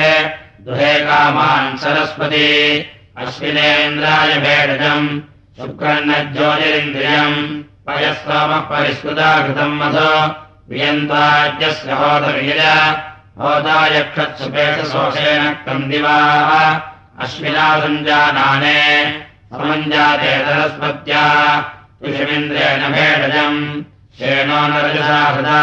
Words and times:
दुहे 0.65 0.93
कामान् 0.99 1.77
सरस्वती। 1.77 2.79
अश्विनेन्द्राय 3.17 4.37
भेडजम् 4.37 5.21
शुक्रन्नज्योतिरिन्द्रियम्। 5.57 7.63
पयस्वामः 7.87 8.59
परिष्कृता 8.59 9.29
कृतम् 9.45 9.79
मधु 9.79 10.11
वियन्ताद्यस्य 10.69 11.91
होदर्यज 11.91 12.61
होदायक्षत्सुपेशशोषेण 13.41 15.43
कन्दिवाः 15.65 16.49
अश्विना 17.23 17.67
सञ्जानाने 17.79 18.81
समञ्जाते 19.53 20.33
सरस्वत्या। 20.45 21.23
ऋषिमिन्द्रेण 22.05 22.81
भेडजम् 22.95 23.59
शेणो 24.17 24.59
न 24.67 24.69
रजसा 24.73 25.21
हृदा 25.23 25.61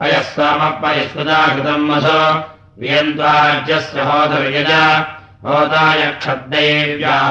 पयस्वामः 0.00 0.70
परिष्कृता 0.82 1.40
कृतम् 1.54 1.88
मधु 1.88 2.20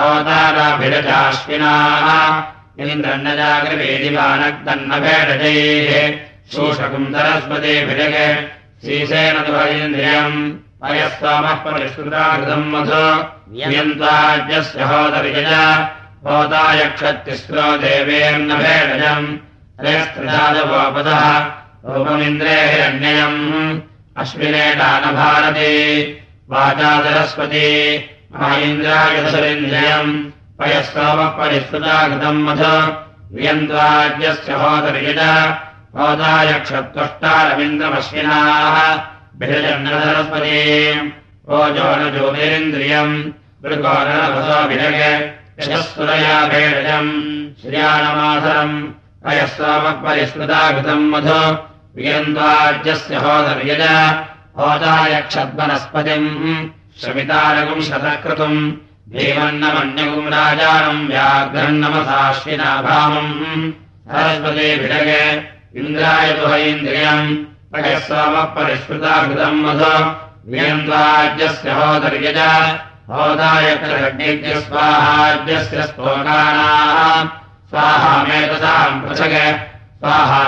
होताराभिरजाश्विनाः। 0.01 2.07
इन्द्रन्नजागृवेदिवानग्दन्न 2.83 4.99
भेडजैः 4.99 6.17
शोषकम् 6.51 7.13
सरस्वतीभिरग 7.13 8.15
श्रीसेन 8.81 9.35
मधु। 12.71 13.05
वियन्त्वाज्यस्य 13.51 14.83
होतवियज 14.83 15.51
होतायक्षत्तिस्रो 16.25 17.77
देवेर्न 17.77 18.55
भेडजम् 18.55 19.37
त्रयस्त्रिजादवोपदः। 19.79 21.23
रूपमिन्द्रे 21.85 22.49
हिरण्ययम् 22.49 23.94
अश्विनेटानभारती 24.21 25.71
वाचा 26.51 26.91
सरस्वती 27.05 27.71
महेन्द्रायसरिन्द्रियम् 28.39 30.11
पयस्वामः 30.59 31.29
परिष्कृता 31.39 31.95
कृतम् 32.07 32.45
मध 32.47 32.63
वियन्द्वाद्यस्य 33.35 34.51
होतर्यज 34.61 35.21
होतायक्षत्वष्टारविन्द्रमश्विनाः 35.97 38.75
भिरजन्न 39.39 39.87
सरस्वती 40.05 40.61
ओजो 41.59 41.87
न 41.99 42.01
ज्योतिरिन्द्रियम् 42.15 43.15
मृगोनरभसोभिरग 43.65 44.99
यशस्सुरया 45.59 46.37
भेडजम् 46.51 47.11
श्रियाणमासरम् 47.61 48.75
अयस्वामः 49.31 49.95
परिष्कृता 50.07 50.61
कृतम् 50.75 51.09
मधु 51.13 51.39
वियन्द्वाज्यस्य 51.97 53.15
होदर्यज 53.23 53.83
होदायक्षद्वनस्पतिम् 54.59 56.29
श्रमितारगुम् 56.99 57.87
शतक्रतुम् 57.87 58.59
भीमन्नमन्यगुम् 59.13 60.31
राजानम् 60.35 61.07
व्याघ्रन्नमसाश्विनाभामम् 61.09 63.33
सरस्वतीभिडग 64.11 65.09
इन्द्राय 65.79 66.27
दुहैन्द्रियम् 66.39 67.25
अयस्वामः 67.75 68.45
परिष्कृता 68.55 69.13
कृतम् 69.27 69.63
मधु। 69.65 69.95
वियन्द्वाज्यस्य 70.51 71.69
होदर्यज 71.77 72.39
होदायक्षरज्ञस्य 73.11 74.51
स्वाहाज्यस्य 74.65 75.77
स्तोकानाः 75.87 76.99
स्वाहामेतसाम् 77.69 79.01
पृथग 79.03 79.35
स्वाहा 80.05 80.41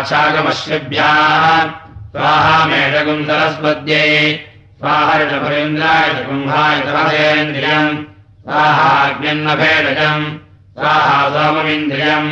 सरस्वत्यै 3.28 4.10
स्वाहर्षभरेन्द्राय 4.80 6.12
गुम्हाय 6.26 6.76
तपसेन्द्रियम् 6.88 7.96
स्वाहाग्न्यन्नभेदजम् 8.44 10.28
स्वाहा 10.78 11.18
सोममिन्द्रियम्। 11.36 12.30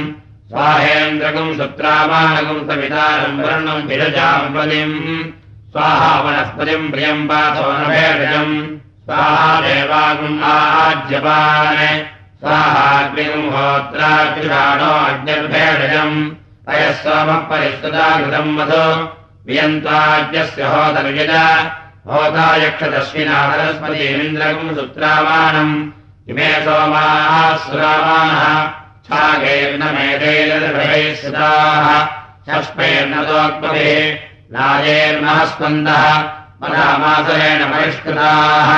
स्वाहेन्द्रगुम् 0.51 1.57
सुत्रामानगुम् 1.59 2.67
सवितारम् 2.69 3.41
वर्णम् 3.41 3.87
विरजाम् 3.89 4.53
पदिम् 4.55 4.95
स्वाहा 5.73 6.13
वनस्पतिम् 6.25 6.89
प्रियम् 6.93 7.27
पाथो 7.33 7.67
न 7.73 7.83
स्वाहा 9.09 9.51
स्वाहाग्निगुम् 12.41 13.51
होत्राग्निषाणो 13.57 14.95
अग्निर्भेडजम् 15.09 16.17
अयस्वामः 16.69 17.39
परिष्कृता 17.49 18.05
कृतम् 18.19 18.55
मधु। 18.57 18.85
वियन्त्वाद्यस्य 19.47 20.63
होतर्यज 20.63 21.33
होतायक्षदश्विना 22.09 23.37
सरस्वतीमिन्द्रगुम् 23.51 24.75
सुत्रामाणम् 24.75 25.75
इमे 26.29 26.49
सोमाः 26.65 27.57
सुरामाणः 27.57 28.67
छागैर्न 29.05 29.83
मेधैर्नैः 29.95 31.15
सुताः 31.15 31.87
षष्पैर्नदोक्मभिः 32.47 34.17
नायैर्नः 34.53 35.45
स्पन्दः 35.45 36.05
मनामासरेण 36.61 37.61
परिष्कृताः। 37.65 38.69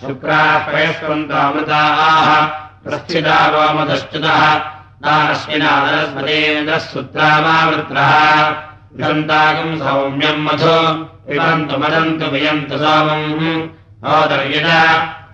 शुक्राः 0.00 0.58
पयस्पन्तामृताः 0.72 2.28
प्रस्थिता 2.84 3.38
वामदश्च्युतः 3.50 4.42
नारश्विनादरस्मतेन्द्रः 5.04 6.78
सुत्रामावृत्रः। 6.78 8.12
विहन्ताकम् 8.96 9.78
सौम्यम् 9.78 10.44
मदन्तु 11.82 12.26
वियन्तु 12.26 12.76
सोमम्। 12.78 13.68
होदर्यज 14.04 14.68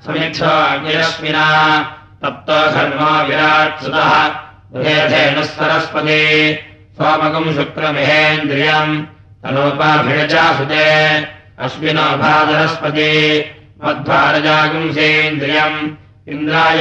समिक्षोऽग्निरश्विना 0.05 1.47
तप्तो 2.23 2.59
विराट्सुतः 3.29 4.13
गृहेधेनुः 4.75 5.49
सरस्वती। 5.57 6.23
सोमकम् 6.97 7.55
शुक्रमिहेन्द्रियम्। 7.55 9.03
तनोपाभिषचासुते 9.43 10.89
अश्विनो 11.65 12.07
भादरस्पति। 12.23 13.11
मध्वारजागुंसेन्द्रियम्। 13.85 15.79
इन्द्राय 16.29 16.79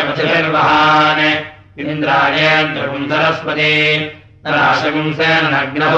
पथिभिर्वहान् 1.73 1.95
इन्द्रायेन्द्रगुम् 1.95 3.09
सरस्वती 3.09 4.05
राशगुंसेन 4.45 5.45
नग्नः 5.53 5.95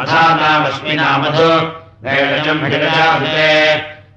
अथानामश्विनामधु 0.00 1.48
वैडजम् 2.04 2.62
हिडजासुते 2.64 3.50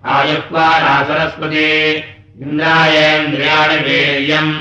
आयुक्त्वा 0.06 0.68
सरस्वती 1.04 1.96
इन्द्रायेन्द्रियाणि 2.44 3.76
वीर्यम्। 3.76 4.54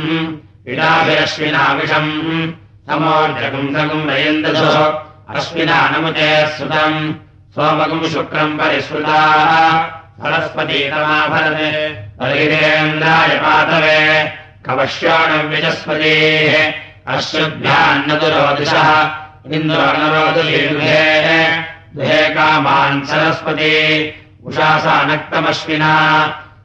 इडाभिरश्विनाविषम् 0.67 2.11
समोर्जगुंसगुम् 2.87 4.11
रयन्दधुः 4.11 4.76
अश्विना 5.34 5.79
नमुते 5.88 6.46
सुतम्। 6.46 7.14
सोमगुम् 7.55 8.11
शुक्रम् 8.11 8.58
परिस्मृताः। 8.58 9.87
सरस्वतीतमाभरते 10.20 11.70
हरिरेन्द्राय 12.22 13.29
पातवे 13.29 14.45
कवश्याणव्यजस्पतेः 14.67 16.55
दुहे 21.97 22.23
कामान् 22.35 23.05
सरस्वती 23.09 23.75
उषासा 24.47 24.97
नक्तमश्विना 25.11 25.93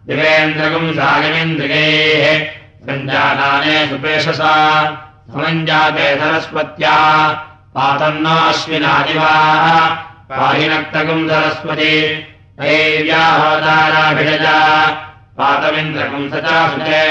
दिवेन्द्रगुम् 0.07 0.93
सागमिन्द्रियैः 0.97 2.25
सञ्जाताने 2.87 3.77
सुपेशसा 3.89 4.55
समञ्जाते 5.33 6.07
सरस्वत्या 6.21 6.95
पातन्नो 7.75 8.35
अश्विनादिवाः 8.49 9.65
पाहिनक्तगुम् 10.31 11.29
सरस्वती 11.29 11.95
दैव्याहोदाराभिषजा 12.59 14.57
पातमिन्द्रगुम् 15.37 16.29
सचा 16.33 16.59
सुते 16.73 17.05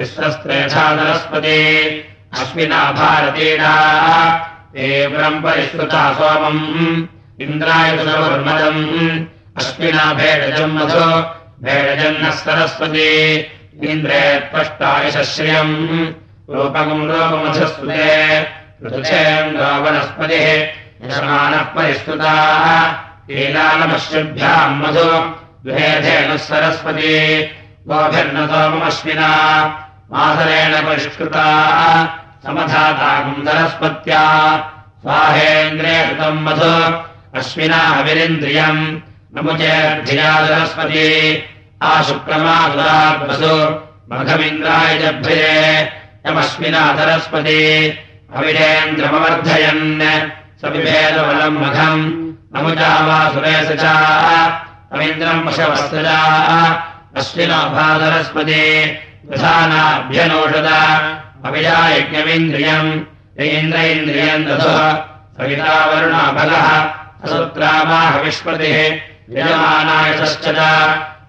विश्वस्त्रेषा 0.00 0.96
सरस्वती 0.96 1.90
अश्विना 2.32 2.92
भारतीडाः 2.92 4.38
तीव्रम् 4.38 5.42
परिष्कृता 5.42 6.12
सोमम्। 6.12 7.06
इन्द्राय 7.40 7.98
सुवर्मदम् 7.98 9.24
अश्विना 9.56 10.12
भेडजम् 10.12 10.74
मधु। 10.74 11.20
भेडजन्नः 11.64 12.30
सरस्वती। 12.30 13.36
इन्द्रे 13.82 14.50
त्वष्टायश्रियम् 14.54 16.06
रूपकम् 16.50 17.10
रूपमधुस्मृते 17.10 18.40
ऋतुक्षेन्द्रो 18.86 19.80
वनस्पतिः। 19.80 20.62
यशमानः 21.08 21.62
परिष्कृताः 21.62 22.92
लीलालमश्रुभ्याम् 23.30 24.82
मधु। 24.82 25.34
द्वेधेनुः 25.68 26.36
सरस्वती। 26.36 27.42
गोभिर्नतोमश्विना 27.88 29.30
मासरेण 30.12 30.72
परिष्कृताः 30.86 32.04
सरस्वत्या 32.44 34.22
स्वाहेन्द्रे 35.02 35.94
कृतम् 36.06 36.40
मधु 36.44 36.74
अश्विना 37.38 37.76
हविरिन्द्रियम्। 37.76 38.80
नमुचेर्धिया 39.34 40.30
सरस्वती 40.46 41.06
आशुक्रमासुरात्मसु 41.90 43.54
मघमिन्द्राय 44.10 44.98
जभ्ये। 44.98 45.52
यमश्विना 46.26 46.82
सरस्वती 46.96 47.62
अविरेन्द्रमवर्धयन् 48.36 50.00
सविभेदबलम् 50.60 51.60
मघम् 51.62 52.02
नमुजा 52.54 52.92
वा 53.06 53.20
सुरेश 53.34 53.68
च 53.82 53.84
अवीन्द्रम् 54.92 55.44
पशवस्तजा 55.46 56.18
अश्विनो 57.16 57.60
भासरस्पति 59.20 59.28
प्रधानाभ्यनोषद 59.28 60.68
अविजायज्ञमिन्द्रियम् 61.44 63.00
यीन्द्र 63.40 63.78
इन्द्रियम् 63.78 64.44
दधुः। 64.44 64.92
सवितावरुणाभगः 65.36 66.88
ससुत्रामाह 67.24 68.18
विष्पतिः। 68.18 68.78
यजमानाय 69.30 70.18
षश्च 70.18 70.44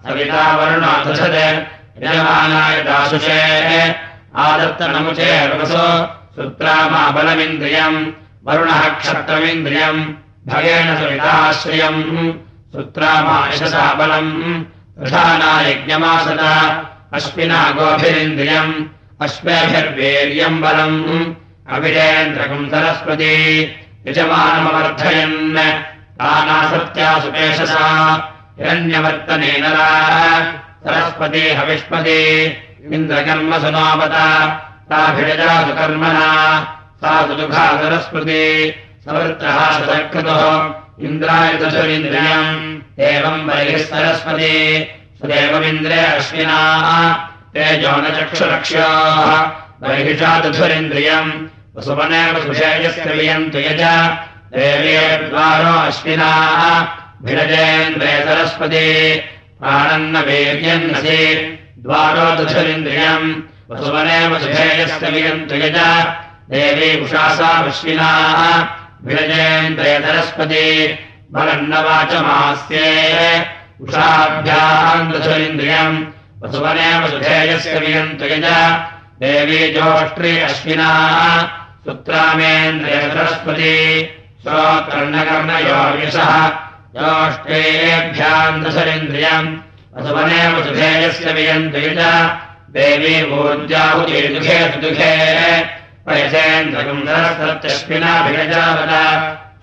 सवितावरुणा 0.06 1.04
दधत्। 1.04 2.04
यजमानाय 2.04 2.82
दाशुषे 2.82 3.94
आदत्तनमुचेर्वसो 4.36 6.06
सुत्रामा 6.36 7.10
बलमिन्द्रियम्। 7.10 8.06
वरुणः 8.46 8.88
क्षत्रमिन्द्रियम्। 8.88 10.04
भगेन 10.48 10.96
सविताश्रियम् 10.96 12.32
सुत्रामा 12.72 13.48
यशसा 13.48 13.94
बलम्। 13.94 14.64
प्रधानायज्ञमासत 14.98 16.40
अश्विना 17.14 17.70
गोभिरिन्द्रियम् 17.70 18.74
अश्वेभिर्वीर्यम् 19.20 20.60
बलम्। 20.60 21.34
अविरेन्द्रकम् 21.70 22.68
सरस्वती 22.68 23.34
यजमानमवर्धयन्। 24.06 25.58
तानासत्या 26.18 27.20
सुपेशसा 27.20 27.88
हिरण्यवर्तनेन 28.60 29.64
सरस्वती 30.84 31.50
हविष्पति 31.50 32.20
इन्द्रकर्म 32.92 33.58
सुनावत। 33.58 34.14
ताभिजा 34.90 35.66
सुकर्मणा 35.66 36.60
सा 36.96 37.26
सुदुघा 37.26 37.66
सरस्वती। 37.82 38.70
सवृत्तः 39.04 39.70
सदर्कृतुः 39.70 40.74
इन्द्राय 41.00 41.52
दशुरिन्द्रियम्। 41.52 42.80
एवम् 43.00 43.46
बहिः 43.46 43.78
सरस्वती 43.78 44.84
सुदेवमिन्द्रे 45.22 45.94
अश्विनाः। 45.94 47.14
चक्षुरक्ष्याः 48.20 49.50
बहिषा 49.80 50.40
दधुरिन्द्रियम् 50.40 51.32
वसुवने 51.76 52.32
वसुषेयस्य 52.32 53.02
वियन्तु 53.02 53.58
यज। 53.58 53.82
देवीद्वारो 54.56 55.88
अश्विनाः। 55.88 56.86
भिरजेन्द्रे 57.22 58.24
सरस्वती। 58.24 59.20
प्राणन्न 59.60 60.16
वीर्यन्नसि 60.16 61.58
द्वारो 61.78 62.44
दधुरिन्द्रियम्। 62.44 63.34
वसुवने 63.70 64.28
वसुषेयस्य 64.28 65.10
वियन्तु 65.10 65.54
यज। 65.54 66.06
देवी 66.50 67.04
उषासा 67.04 67.46
अश्विनाः। 67.46 68.66
भिरजेन्द्रे 69.04 69.98
सरस्वती। 69.98 70.98
बलन्नवाचमास्ये 71.32 73.61
उषाभ्याम् 73.82 75.12
दधुरिन्द्रियम् 75.12 76.04
वसुवने 76.42 76.98
वसुधेयस्य 76.98 77.78
वियन्तु 77.78 78.24
यज। 78.24 78.76
देवी 79.20 79.68
जोष्ट्री 79.68 80.38
अश्विनाः। 80.38 81.48
सुत्रामेन्द्रिय 81.84 83.00
सरस्वती 83.00 84.08
श्रोत्कर्णकर्णयोर्यशः 84.42 86.50
योष्टेभ्याम् 86.96 88.64
दशरिन्द्रियम् 88.64 89.56
वसुवने 89.96 90.48
वसुधेयस्य 90.48 91.32
वियन्तु 91.32 91.78
यज। 91.78 92.30
देवी 92.70 93.30
भूर्जाहुति 93.30 94.12
दुःखे 94.12 94.68
दुःखे 94.68 95.62
पयसेन्द्रकम् 96.06 97.02
सरस्वत्यश्विनाभिरजावत 97.02 98.92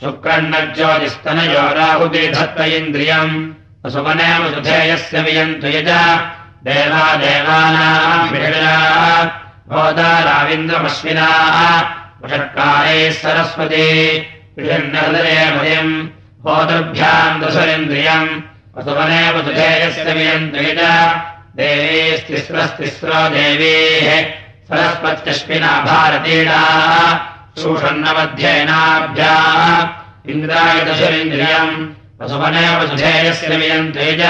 शुक्रण्णज्योतिस्तनयो 0.02 1.74
राहुति 1.74 2.28
धत्त 2.28 2.62
इन्द्रियम् 2.62 3.54
वसुवने 3.86 4.40
वसुधेयस्य 4.40 5.22
वियन्तु 5.22 5.68
यज। 5.68 5.90
देवा 6.64 7.16
देवानाम् 7.16 8.30
भोदाराविन्द्रमश्विनाः 9.70 11.82
वषट्कारैः 12.24 13.12
सरस्वती। 13.12 14.20
भयम् 14.60 16.08
भोदर्भ्याम् 16.44 17.42
दशरिन्द्रियम्। 17.42 18.42
वसुवने 18.78 19.32
वसुधेयस्य 19.32 20.04
वियन्तु 20.04 20.58
यज। 20.58 20.82
देवीस्तिस्रस्तिस्रो 21.56 23.30
देवीः। 23.30 24.32
सरस्वत्यश्विना 24.68 25.68
भारतीडाः 25.68 27.18
इन्द्राय 30.32 30.86
दशरिन्द्रियम् 30.86 31.99
वसुवने 32.22 32.64
वसुधेयस्य 32.80 33.56
वियन्तु 33.60 34.00
यज 34.00 34.24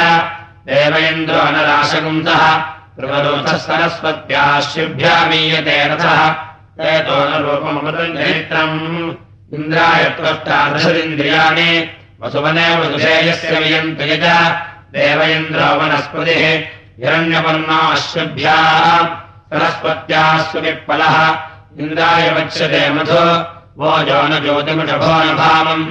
देव 0.70 0.96
इन्द्रो 1.10 1.44
नराशकुंसः 1.54 2.44
प्रवरोधः 2.98 3.58
सरस्वत्याश्रिभ्यामीयते 3.66 5.78
रथः 5.92 6.22
एतो 6.90 7.18
न 7.30 7.32
रूपमृतम् 7.46 8.78
इन्द्राय 9.58 10.04
त्वष्टादशरिन्द्रियाणि 10.18 11.72
वसुवने 12.22 12.68
वसुधेयस्य 12.80 13.54
वियन्तु 13.64 14.04
यज 14.12 14.26
देव 14.94 15.20
हिरण्यपर्णाश्रुभ्याः 17.02 18.88
सरस्वत्याः 19.50 20.38
सुविप्पलः 20.52 21.18
इन्द्राय 21.82 22.26
वच्यते 22.38 22.84
मधु 22.96 23.22
वो 23.82 23.92
जो 24.08 24.22
न 24.30 24.32
ज्योतिमृषभो 24.46 25.14
न 25.26 25.28
भावम् 25.44 25.86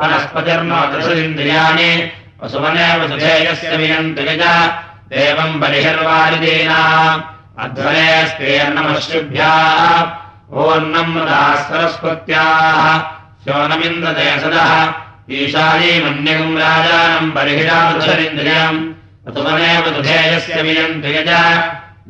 वनस्पतिर्नो 0.00 0.80
दृशदिन्द्रियाणि 0.92 1.90
वसुवने 2.42 2.86
वसुधेयस्य 3.00 3.76
वियन्ति 3.80 4.22
यज 4.28 4.42
देवम् 5.12 5.60
बलिहिर्वारिदीना 5.60 6.80
अध्वरे 7.64 8.08
स्त्रीर्नमश्रुभ्याः 8.30 10.00
ओन्नम् 10.64 11.12
मृदाः 11.14 11.54
सरस्वत्याः 11.68 12.84
शोनमिन्द्रदेशदः 13.44 14.72
ईशानीमन्यगम् 15.38 16.58
राजानम् 16.64 17.32
बर्हिरादृशरिन्द्रियम् 17.36 18.80
ऋतुवनेव 19.28 19.84
दुधेयस्य 19.96 20.56
वियन्ति 20.66 21.10
यज। 21.16 21.30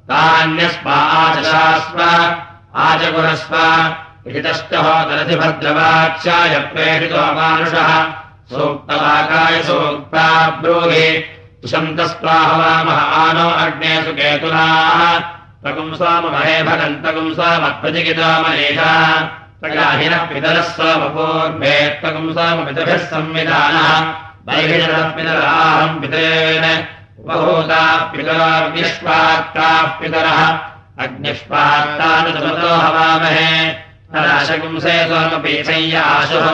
तान्यस्माचशास्व 0.10 2.00
आचकुरस्व 2.86 3.56
प्रेषितो 6.74 7.24
मानुषः। 7.38 7.90
सूक्तवाकाय 8.50 9.56
सूक्ता 9.64 10.28
ब्रूहि। 10.62 11.08
सुषन्तस्वाहवामः 11.66 12.98
आनो 12.98 13.50
अग्ने 13.50 14.04
सुकेतुलाः 14.04 15.20
तगुंसामहे 15.66 16.64
भगन्तगुं 16.64 17.34
स्वामप्रतिगितामनेषा 17.34 19.22
प्रगाहिनः 19.62 20.18
पितरः 20.18 20.62
स्वपूर्वेत्तकम् 20.62 22.34
स्वमितभिः 22.34 22.98
संविधानः। 22.98 24.02
वैहिनः 24.48 25.10
पितराहम् 25.10 26.02
पितरेण 26.02 26.64
उपभूताः 27.20 27.98
पितराग्निष्पात्ताः 27.98 29.82
पितरः। 29.82 30.48
अग्निष्पात्तानुतो 31.04 32.68
हवामहे। 32.68 33.70
तदाशकुंसे 34.14 35.06
सोमपीठय्य 35.06 35.98
आशुः। 35.98 36.48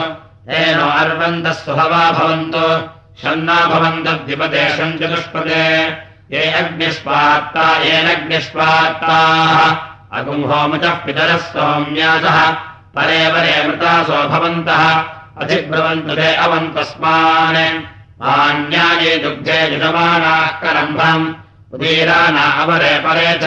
तेन 0.48 0.78
अर्वन्तः 0.78 1.52
सुहवा 1.52 2.10
भवन्तु 2.10 3.01
षण्णा 3.20 3.66
भवन्तद्विपदेशम् 3.66 4.98
चतुष्पदे 4.98 5.88
ये 6.36 6.52
अग्निष्पात्ता 6.52 7.76
येनग्निष्पात्ताः 7.82 9.76
अगुंहोमचः 10.18 10.90
पितरः 10.90 11.36
सौम्यासः 11.36 12.50
परे 12.94 13.32
परे 13.32 13.68
मृतासो 13.68 14.28
भवन्तः। 14.28 15.04
अधिब्रवन्तु 15.40 16.14
ते 16.14 16.34
अवन्तस्मान्। 16.34 17.80
आन्याये 18.22 19.16
दुग्धे 19.16 19.72
युजमानाः 19.72 20.46
करम्भम्। 20.46 21.34
उदीराना 21.74 22.42
अवरे 22.42 22.98
परे 22.98 23.38
च। 23.42 23.44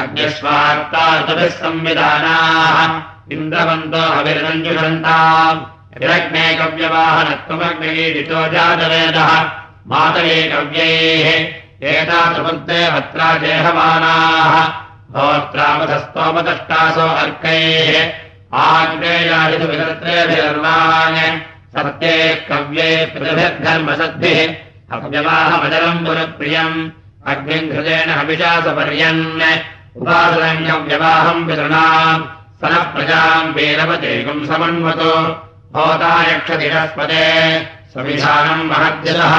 अग्निष्वार्ताभिः 0.00 1.48
संविधानाः। 1.48 3.02
इन्द्रवन्तो 3.32 4.18
हविर्नञ्जुषन्ताम्। 4.18 5.77
कव्यवाहनत्वमग्नितो 5.96 8.52
जातवेदः। 8.52 9.50
मातरे 9.86 10.42
कव्यैः 10.42 11.88
एतादृवृत्ते 11.88 12.90
भत्रा 12.90 13.36
जेहमानाः 13.36 14.68
भोत्रामधस्तोमदष्टासो 15.12 17.00
अर्कैः। 17.00 18.12
आग्नेयादिभिर्वान् 18.54 21.40
सत्ये 21.76 22.34
कव्ये 22.34 23.06
प्रतिभिर्घर्मसद्भिः 23.06 24.96
अव्यवाहमजलम् 24.96 26.06
पुरप्रियम् 26.06 26.90
अग्निम् 27.26 27.72
हृदेन 27.72 28.10
हविषासपर्यन्। 28.10 29.42
उपासरण्यव्यवाहम् 29.96 31.46
पितृणाम्। 31.46 32.24
सनः 32.60 32.82
प्रजाम् 32.82 33.54
वीरवतेकम् 33.54 34.46
समन्वतो 34.46 35.47
भवतायक्षतिरस्पदे। 35.74 37.24
सविधानम् 37.94 38.68
महद्यतः 38.70 39.34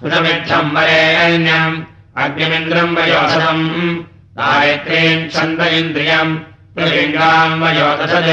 सुषमिद्धम् 0.00 0.74
वरेण्यम् 0.76 1.76
अग्निमिन्द्रम् 2.16 2.96
वयोधनम् 2.96 3.64
गायत्रीम् 4.38 5.28
छन्द 5.30 5.60
इन्द्रियम्। 5.60 6.38
वयोदशज 7.62 8.28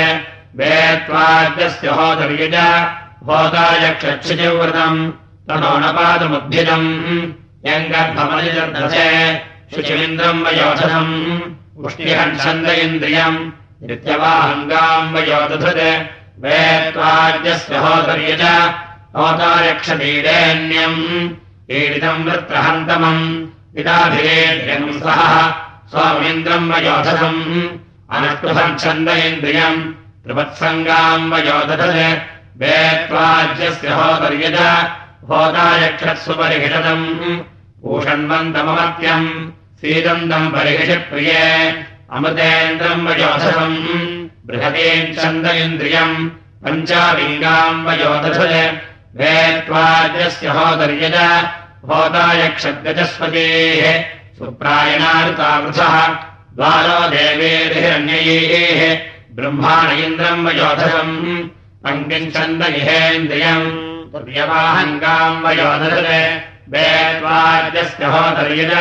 वेत्वाद्यस्य 0.59 1.87
होतर्युज 1.97 2.55
होतायक्षक्षितिव्रतम् 3.27 4.99
तनोनपादमुद्भिदम् 5.47 6.89
यङ्गर्भमनिजर्दशे 7.69 9.09
शुचिमिन्द्रम् 9.75 10.43
वयोधनम् 10.45 11.13
पुष्टिहम् 11.81 12.39
छन्द 12.43 12.69
इन्द्रियम्। 12.83 13.39
नित्यवाहङ्गाम् 13.87 15.13
वयोदधृत् 15.13 16.16
वेत्वाद्यस्य 16.43 17.77
होतर्युज 17.83 18.43
होतायक्षतीरेण्यम् 19.17 20.99
ईडितम् 21.77 22.25
वृत्रहन्तमम् 22.27 23.23
इदाभिरेभ्यम् 23.79 24.91
सह 25.03 25.21
स्वामीन्द्रम् 25.91 26.69
वयोधनम् 26.71 27.41
अनुष्टुभम् 28.17 28.77
छन्द 28.83 29.09
इन्द्रियम् 29.27 29.81
त्रिवत्सङ्गाम् 30.23 31.29
वयोदधत् 31.33 32.25
वेत्वाज्यस्य 32.61 33.89
होतर्यज 33.99 34.57
होतायक्षत्सु 35.29 36.33
परिहिषदम् 36.39 37.05
भूषण्वन्तममत्यम् 37.83 39.27
सीदन्तम् 39.81 40.51
परिहिषप्रिये 40.53 41.43
अमृतेन्द्रम् 42.17 43.05
वयोधनम् 43.07 43.77
बृहतीम् 44.49 45.13
छन्द 45.15 45.45
इन्द्रियम् 45.63 46.15
पञ्चालिङ्गाम् 46.63 47.83
वयोदधत् 47.87 48.77
वेत्वाज्यस्य 49.19 50.47
होतर्यज 50.57 51.17
होतायक्षद्गजस्पतेः 51.89 53.85
सुप्रायणार्तावृथः 54.37 55.95
द्वारो 56.57 56.99
देवेर्हिरण्यैः 57.15 58.81
ब्रह्माण 59.37 59.87
इन्द्रम् 60.05 60.45
वयोधसम् 60.47 61.13
पङ्किञ्छन्द 61.83 62.63
इहेन्द्रियम् 62.79 63.69
तुर्यवाहङ्गाम् 64.13 65.43
वयोधसे 65.45 66.23
वेद्वाद्यस्य 66.73 68.05
होतर्यज 68.15 68.73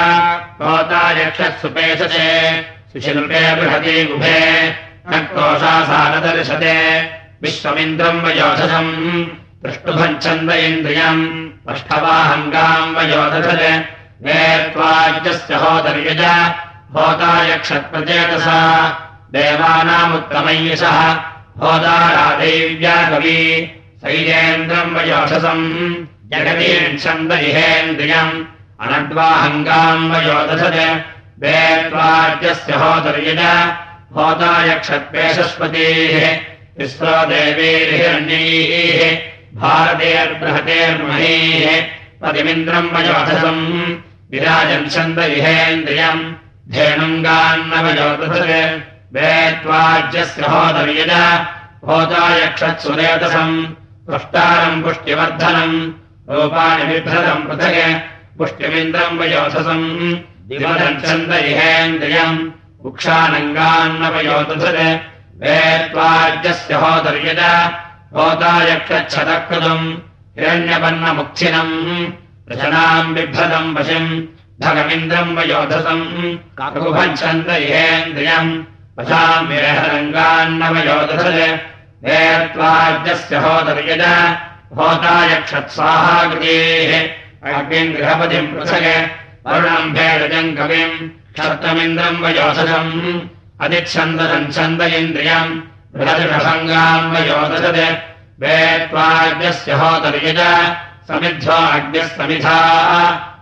होता 0.62 1.02
यक्षत्सुपेशसे 1.20 2.26
सुशिल्पे 2.92 3.44
बृहति 3.60 3.96
गुभे 4.10 4.40
कोशासारदर्शते 5.06 6.76
विश्वमिन्द्रम् 7.42 8.22
वयोधसम् 8.24 8.92
पृष्टुभञ्छन्द 9.62 10.50
इन्द्रियम् 10.66 11.22
पष्ठवाहङ्गाम् 11.66 12.94
वयोधसे 12.96 13.70
वेत्वाज्यस्य 14.26 15.54
होतर्यज 15.62 16.22
होता 16.96 17.30
यक्षत्प्रचेतसा 17.50 18.58
देवानामुत्तमय्यशः 19.34 20.98
होदारादेव्या 21.62 22.96
कवि। 23.10 23.40
सैलेन्द्रम् 24.02 24.94
वयोषसम् 24.96 25.64
जगतीच्छन्द 26.32 27.32
इहेन्द्रियम् 27.48 28.44
अनड्वाहङ्गाम् 28.84 30.10
वयोदधज 30.12 30.78
वेत्वाद्यस्य 31.42 32.72
होदर्यज 34.16 34.24
होदायक्षत्पेशस्पतेः 34.88 36.14
विश्वो 36.78 37.14
देवीर्हिरण्यैः 37.30 39.00
भारतेर्बृहतेर्महीः 39.60 41.66
पतिमिन्द्रम् 42.22 42.92
वयोधसम् 42.94 43.64
विराजन् 44.32 44.90
छन्द 44.94 45.18
इहेन्द्रियम् 45.36 46.24
धेनुङ्गान्नवयोदधज 46.74 48.52
वेत्वाज्यस्य 49.16 50.42
होदर्यज 50.52 51.12
होतायक्षत्सुरेतसम् 51.88 53.56
पुष्टारम् 54.08 54.82
पुष्ट्यवर्धनम् 54.84 55.76
रूपाणि 56.36 56.84
बिभ्रतम् 56.92 57.46
पृथग 57.48 57.76
पुष्ट्यमिन्द्रम् 58.38 59.18
वयोधसम् 59.20 59.86
दिवदच्छन्द 60.48 61.32
इहेन्द्रियम् 61.52 62.40
उक्षानङ्गान्नवयोतसद 62.88 64.78
वेत्वाज्यस्य 65.42 66.72
होदर्यज 66.82 67.42
होतायक्षच्छतकृतम् 68.16 69.86
हिरण्यपन्नमुक्षिनम् 70.38 71.74
रचनाम् 72.50 73.14
काकुभच्छन्द 76.58 77.48
इहेन्द्रियम्। 77.64 78.50
वशाम् 78.98 79.48
विरहरङ्गान्नवयोदधज 79.50 81.38
वेत्वाज्यस्य 82.06 83.34
होदर्यज 83.44 84.04
होतायक्षत्साहाकृतेः। 84.78 86.92
अग्निम् 87.58 87.94
गृहपतिम् 87.96 88.52
पृथग 88.54 88.86
वरुणम् 89.46 89.92
भेडजम् 89.96 90.56
कविम् 90.58 90.96
क्षर्तमिन्द्रम् 91.36 92.22
वयोधसम् 92.24 92.92
अतिच्छन्दनम् 93.64 94.52
छन्द 94.52 94.80
इन्द्रियम् 94.80 95.60
बृहदृढभङ्गाम् 95.94 97.10
वयोदधज 97.12 97.78
वेत्वाज्यस्य 98.40 99.72
होदर्यज। 99.72 100.40
समिद्धो 101.08 101.58
अग्निः 101.76 102.08
समिधा 102.16 102.58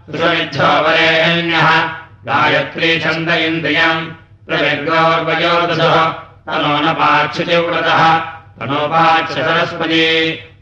सुषमिद्धो 0.07 0.71
वरेण्यः। 0.85 1.69
गायत्री 2.29 3.01
छन्द 3.01 3.29
इन्द्रियम् 3.29 4.05
प्रविर्गोर्वयोदधः। 4.47 5.97
तनो 6.47 6.73
न 6.85 6.93
पाक्षितिव्रतः 7.01 8.03
तनोपाच्य 8.59 9.35
सरस्वती। 9.35 10.07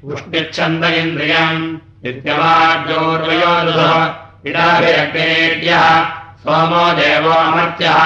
उष्णिच्छन्द 0.04 0.84
इन्द्रियम् 0.84 1.62
नित्यवाद्योर्वयोदधः 2.04 3.94
इडाभिरग्नेड्यः 4.46 5.86
सोमो 6.42 6.92
देवो 6.92 7.30
अमर्त्यः। 7.30 7.98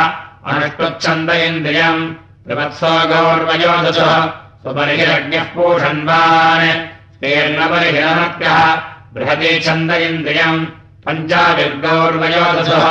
अनुष्टुच्छन्द 0.46 1.30
इन्द्रियम् 1.30 2.14
प्रवत्सो 2.46 2.90
गौर्वयोदधः 3.08 4.26
स्वपरिहिरग्निः 4.60 5.42
पूषन्वान् 5.42 6.68
स्तेर्नपरिहिरमर्त्यः 7.14 8.58
बृहती 9.14 9.60
छन्द 9.60 9.90
इन्द्रियम् 9.90 10.66
पञ्चाभिर्गौर्वयोदधः 11.06 12.86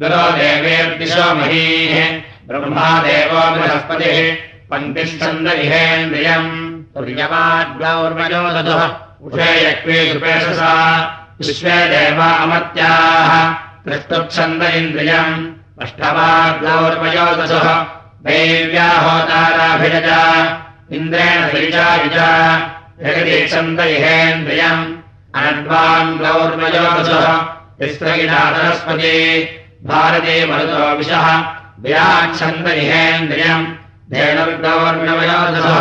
दुरो 0.00 0.30
देवेर्दिशो 0.30 1.34
महीः। 1.34 1.96
ब्रह्मादेवो 2.48 3.50
बृहस्पतिः। 3.54 4.18
पङ्क्तिश्चन्द 4.70 5.46
इहेन्द्रियम् 5.52 6.50
तुर्यवाद्गौर्वयोदधः 6.94 8.82
उषे 9.26 9.68
यक्वे 9.68 10.12
सुपेशसा 10.12 10.72
विश्वे 11.38 11.76
देवा 11.88 12.26
अमर्त्याः। 12.26 13.65
दृष्टुप्सन्द 13.86 14.62
इन्द्रियम् 14.62 15.54
अष्टवाग्लौर्वयोदशः 15.82 17.68
देव्याहोताराभिरजा, 18.26 20.22
इन्द्रेण 20.92 21.40
सैजायुज 21.48 22.16
जगदीक्षन्द 23.02 23.80
इहेन्द्रियम् 23.80 24.84
अनद्वाङ्गौर्वयोदशः 25.38 27.26
तिस्रगिरातरस्पति 27.78 29.16
भारते 29.84 30.36
मरुतो 30.46 30.96
विशः। 30.96 31.26
व्याच्छन्द 31.80 32.66
इहेन्द्रियम् 32.68 33.66
धेनुर्गौर्णवयोदशः 34.10 35.80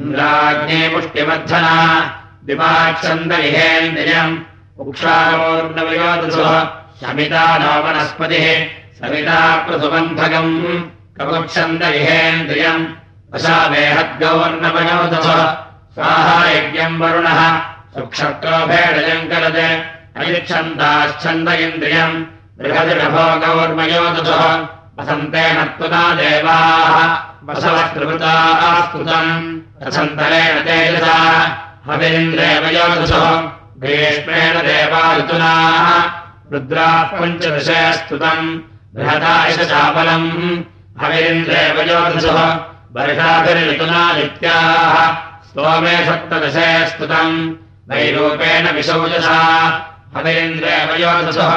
इन्द्राग्ने 0.00 0.88
पुष्टिवर्धना। 0.88 1.76
दिवाच्छन्द 2.44 3.32
इहेन्द्रियम् 3.32 4.38
उक्षारोर्णवयोधः 4.78 6.68
शमिता 7.00 7.58
नो 7.58 7.82
वनस्पतिः 7.82 8.66
समिता 8.98 9.56
प्रसुबन्धकम्। 9.56 10.82
कवुच्छन्द 11.18 11.82
इहेन्द्रियम् 11.82 12.86
वशावेहद्गौर्णवयोधः 13.34 15.56
साहायज्ञम् 15.96 17.00
वरुणः। 17.00 17.60
सुक्षत्रो 17.94 18.66
भेडजम् 18.66 19.28
करत् 19.28 20.18
अयच्छन्दाच्छन्द 20.18 21.48
इन्द्रियम्। 21.48 22.24
बृहदृढभो 22.58 23.46
गौर्मयोदधः। 23.46 24.66
वसन्तेन 24.98 25.64
त्वता 25.64 26.14
देवाः। 26.14 27.18
वसवस्त्रिवृताः 27.44 28.86
स्तुतम् 28.86 29.60
रसन्तरेण 29.82 30.60
तेजसा। 30.60 31.16
हवीन्द्रेव 31.86 32.66
योदधः 32.66 33.57
ग्रीष्मेण 33.82 34.54
देवा 34.58 35.00
ऋतुनाः 35.16 35.88
रुद्राः 36.52 37.02
पञ्चदशे 37.02 37.80
स्तुतम् 37.92 38.58
बृहदायशाबलम् 38.94 40.30
हवीन्द्रेव 41.02 41.80
योदधः 41.90 42.40
वर्षाभिर्ऋतुनादित्याः 42.96 44.96
स्तोमे 45.48 45.96
सप्तदशे 46.06 46.70
स्तुतम् 46.86 47.36
वैरूपेण 47.90 48.64
विशौजसा 48.72 49.38
हवीन्द्रेव 50.16 50.90
योदधः 51.04 51.54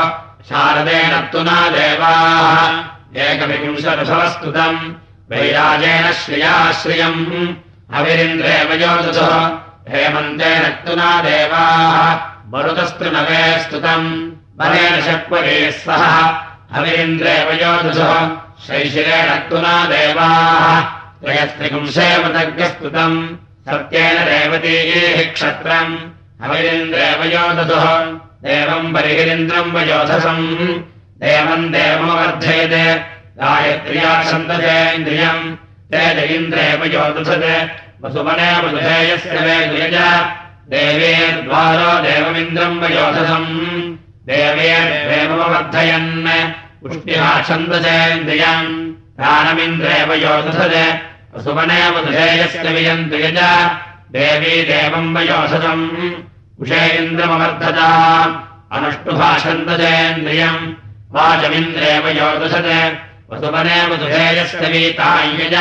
शारदेन 0.49 1.13
तुना 1.31 1.59
देवाः। 1.69 2.69
एकविंशदभवस्तुतम् 3.21 4.79
वैराजेन 5.31 6.11
श्रियाश्रियम्। 6.11 7.25
हविरिन्द्रेव 7.95 8.69
योदधः 9.91 9.99
हेमन्तेन 9.99 10.63
तुना 10.63 11.21
देवाः। 11.21 12.19
मरुतस्तु 12.47 13.05
नवे 13.05 13.59
स्तुतम् 13.59 14.31
बलेन 14.57 15.01
शक्वरेः 15.01 15.71
सह 15.71 16.35
हविरिन्द्रेव 16.73 17.51
योदधः 17.51 18.31
शैशिरेण 18.67 19.49
तुना 19.49 19.85
देवाः। 19.85 20.81
त्रयस्त्रिपुंसेवतज्ञस्तुतम् 20.81 23.27
सत्येन 23.69 24.23
रेवतीः 24.23 25.33
क्षत्रम्। 25.33 25.97
हविरिन्द्रेव 26.43 27.23
योदधः 27.23 28.05
देवम् 28.43 28.93
बर्हिरिन्द्रम् 28.93 29.71
वयोधसम्। 29.71 30.81
देवम् 31.23 31.71
देवमवर्धयत् 31.71 33.01
गायत्र्या 33.39 34.23
छन्दजेन्द्रियम् 34.23 35.55
तेज 35.93 36.31
इन्द्रेव 36.31 36.85
योदधत् 36.85 37.90
वसुमने 38.05 38.59
वधेयस्य 38.59 39.29
वे 39.29 39.67
द्विज। 39.67 40.25
देवेर्द्वारो 40.69 41.99
देवमिन्द्रम् 41.99 42.79
वयोधसम्। 42.79 43.95
देवेर्देवमवर्धयन् 44.27 46.27
पुष्ट्या 46.81 47.41
छन्दजेन्द्रियम् 47.41 48.91
प्राणमिन्द्रेव 48.91 50.13
योदधत् 50.13 51.37
वसुमने 51.37 51.89
द्विज। 53.03 53.39
देवी 54.11 54.63
देवम् 54.63 55.17
वयोधसम्। 55.17 55.89
उषे 56.59 56.97
इन्द्रमवर्धता। 56.97 57.89
अनुष्टुभाषन्दजेन्द्रियम् 58.71 60.73
वाचमिन्द्रेव 61.11 62.07
योदशत् 62.07 63.33
वसुवने 63.33 63.85
वसुधेयस्तवीतायज 63.85 65.55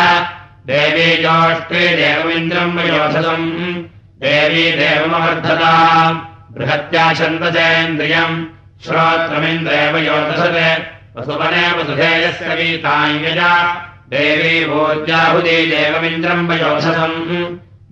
देवी 0.67 1.17
जोष्टे 1.17 1.83
देवमिन्द्रम् 1.97 2.77
वयोधसम् 2.79 3.47
देवी 4.25 4.65
देवमवर्धता। 4.73 5.73
बृहत्या 6.53 7.13
छन्दसेन्द्रियम् 7.15 8.45
श्रोत्रमिन्द्रेव 8.85 9.97
योधसते 9.97 10.69
वसुवने 11.17 11.65
वसुधेयस्तवीतायज 11.77 13.41
देवी 14.13 14.55
भोज्याहुदी 14.65 15.59
देवमिन्द्रम् 15.67 16.49
वयोधसम् 16.49 17.19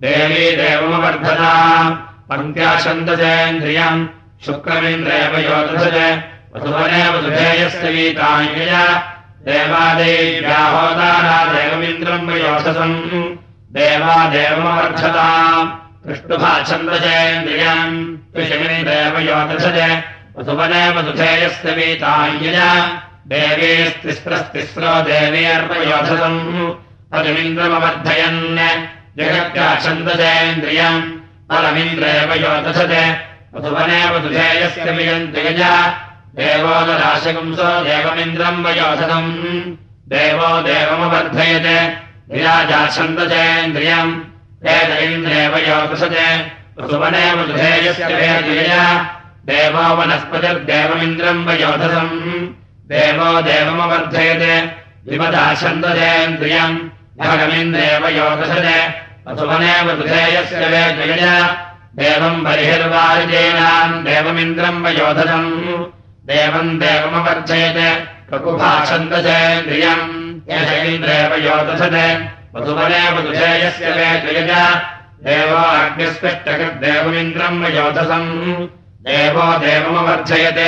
देवी 0.05 0.45
देवमवर्धता। 0.55 1.53
पङ्क्त्या 2.29 2.71
छन्दसेन्द्रियम् 2.79 4.07
शुक्रमिन्द्रेव 4.45 5.33
योधसते 5.49 6.07
वसुवने 6.53 7.01
वसुधेयस्तवीतायज 7.09 8.59
देवादेव्याहोदारा 8.59 9.18
देवमिन्द्रम् 11.53 12.27
वयोधसम् 12.29 12.95
देवादेवमवर्धता 13.75 15.27
कृष्णुभा 16.05 16.51
छन्दसेन्द्रियम् 16.69 17.95
कृषमिन्द्रेव 18.35 19.15
योधसज 19.29 19.77
वसुवने 20.37 20.83
वसुधेयस्य 20.95 21.71
वीताय्यज 21.77 22.57
देवीस्तिस्रस्तिस्रो 23.31 24.93
देवीर्वयोधसम् 25.09 26.41
पदमिन्द्रमवर्धयन् 27.13 28.43
जगत्या 29.19 29.69
परमिन्द्रेव 31.51 32.29
योधसज 32.43 32.93
वसुवने 33.55 34.01
वसुधेयस्य 34.11 34.91
वियन्त्यज 36.37 36.37
देवोदराशकुंसो 36.37 37.69
देवमिन्द्रम् 37.89 38.63
वयोधसम् 38.65 39.31
देवो 40.13 40.49
देवमवर्धयत्। 40.67 41.69
विराजा 42.31 42.81
छन्दसेन्द्रियम् 42.95 44.11
वेद 44.63 44.91
इन्द्रेव 45.03 45.53
योधसज 45.69 46.15
वसुवने 46.77 47.25
वेदयज 47.37 48.01
देवो 49.49 49.85
वनस्पतिर्देवमिन्द्रम् 49.97 51.45
वयोधसम् 51.47 52.13
देवो 52.91 53.29
देवमवर्धयत्। 53.49 54.45
विमदा 55.09 55.45
छन्दसेन्द्रियम् 55.61 56.77
भगमिन्द्रेव 57.19 58.03
योधसज 58.19 58.67
वसुवने 59.27 59.73
वसुधेयस्य 59.87 60.63
वेदयज 60.73 61.25
देवम् 61.99 62.43
बर्हिर्वारिजेनाम् 62.45 64.03
देवमिन्द्रम् 64.05 64.83
वयोधसम् 64.85 65.47
देवम् 66.29 66.79
छन्दसेन्द्रियम् 68.89 70.03
यशैन्द्रेव 70.49 71.31
योधसत् 71.45 72.01
वसुवने 72.55 73.01
वसुधेयस्य 73.15 73.87
वेदयज 73.97 74.51
देवो 79.07 79.45
देवमवर्धयत् 79.63 80.61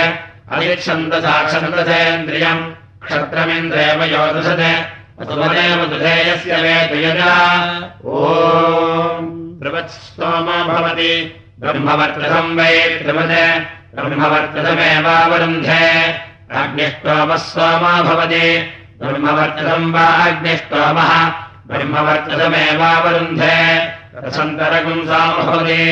अनिच्छन्दसा 0.54 1.36
छन्दसेन्द्रियम् 1.52 2.64
क्षत्रमिन्द्रेव 3.06 4.00
योधसत् 4.16 4.66
वसुवने 5.20 5.66
वसुधेयस्य 5.82 6.54
वेदयज 6.66 7.22
ओ 8.06 8.18
बृवत्स्तोमो 9.62 10.58
भवति। 10.72 11.14
ब्रह्मवर्तसम् 11.62 12.56
वै 12.58 12.74
त्रिमद 13.02 13.34
ब्रह्मवर्तसमेवावरुन्धे 13.96 16.16
अग्निष्टोमः 16.52 17.36
सोमा 17.36 18.02
भवति। 18.02 18.70
ब्रह्मवर्तसम् 19.02 19.94
वा 19.94 20.08
रसन्तरपुंसाम 24.16 25.44
भवति। 25.44 25.84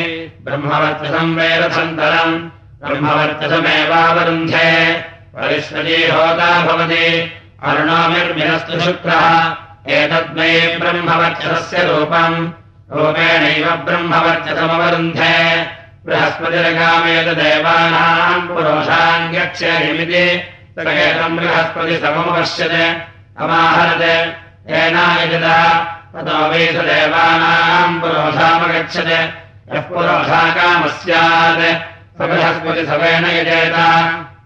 ब्रह्मवर्तसम् 0.43 1.35
वै 1.35 1.57
रसन्तरम् 1.57 2.49
ब्रह्मवर्तसमेवावरुन्धे 2.83 5.03
परिष्वजी 5.35 6.07
होता 6.07 6.65
भवति। 6.65 7.31
अरुणामिर्मिनस्तु 7.63 8.79
शुक्रः। 8.79 9.55
एतद्वै 9.89 10.77
ब्रह्मवर्चसस्य 10.79 11.83
रूपम्। 11.83 12.49
रूपेणैव 12.91 13.71
ब्रह्मवर्चसमवरुन्धे 13.71 15.78
बृहस्पतिरगामेत 16.09 17.37
देवानाम् 17.37 18.47
पुरोषाङ्गच्छमिति 18.47 20.41
एतम् 20.79 21.39
येनायजत 24.69 25.45
ततो 26.13 26.49
वै 26.49 26.65
स 26.65 26.71
देवानाम् 26.71 28.01
पुरोषामगच्छत्। 28.01 29.73
यः 29.73 29.81
पुरोषाकामः 29.81 30.87
स्यात् 30.87 31.81
स 32.17 32.21
बृहस्पतिसवेन 32.21 33.25
यजेत। 33.25 33.75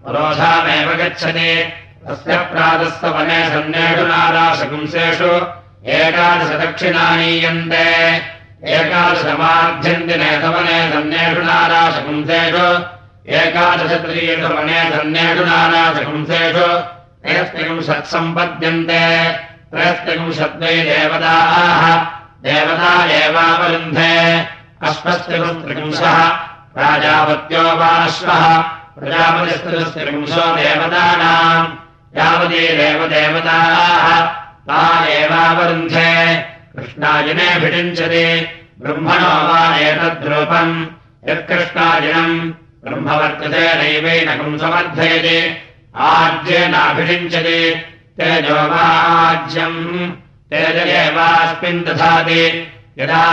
पुरोषामेव 0.04 0.94
गच्छति। 0.94 1.74
तस्य 2.08 2.38
प्रातस्तवने 2.38 3.50
सन्नेषु 3.50 4.08
नाराशपुंसेषु 4.08 5.32
एकादशदक्षिणानीयन्ते 5.86 7.88
एकादशमाध्यन्दिने 8.72 10.32
सवने 10.42 10.78
सन्नेषु 10.92 11.42
नाराशपुंसेषु 11.48 12.68
एकादशत्रीयसवने 13.40 14.78
सन्नेषु 14.92 15.44
नाराशपुंसेषु 15.50 16.68
त्रयस्त्रिंशत्सम्पद्यन्ते 17.24 19.02
त्रयस्त्रिंशद्वै 19.72 20.76
देवताः 20.90 21.84
देवता 22.46 22.94
एवावरुन्धे 23.18 24.16
अश्वस्त्रिंशः 24.88 26.18
प्राजापत्यो 26.78 27.66
वाश्वः 27.82 28.46
प्रजापतिस्त्रिंशो 28.98 30.48
देवतानाम् 30.62 31.70
यावती 32.18 32.64
देवदेवताः 32.80 34.08
ता 34.72 34.82
एवावरुन्धे 35.20 36.10
कृष्णाजिने 36.78 37.48
भिडिञ्चति 37.60 38.26
ब्रह्मणो 38.82 39.34
वा 39.50 39.62
एतद्रूपम्। 39.88 40.74
यत्कृष्णाजिनम् 41.30 42.52
ब्रह्मवर्तते 42.84 43.66
नैवैनकम् 43.82 44.58
समर्थयति 44.60 45.38
आज्येनाभिषिञ्चति 46.10 47.60
तेजो 48.18 48.60
वाज्यम् 48.72 50.12
तेज 50.52 50.78
एवास्मिन् 50.98 51.84
दधाति। 51.86 52.44
यदा 53.00 53.24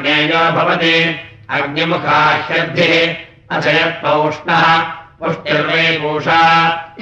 ज्ञेयो 0.00 0.42
भवति 0.56 0.96
अग्निमुखाह्यद्धिः 1.50 3.14
अथ 3.56 3.66
यत्पौष्णः 3.66 4.78
पुष्टिर्वै 5.20 5.86
पूषा 6.02 6.42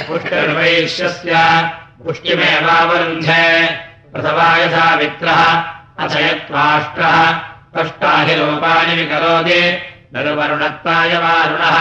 पुष्टिर्वैश्यस्य 0.08 1.32
पुष्टिमेवावरुन्धे 2.04 3.48
प्रथवा 4.12 4.48
यथा 4.56 4.84
मित्रः 4.96 5.40
अथ 6.04 6.16
यत्त्वाष्ट्रः 6.20 7.16
कष्टा 7.76 8.12
हि 8.26 8.34
रूपाणि 8.34 8.94
विकरोति 9.00 9.60
नरुवरुणत्वाय 10.14 11.16
वारुणः 11.24 11.78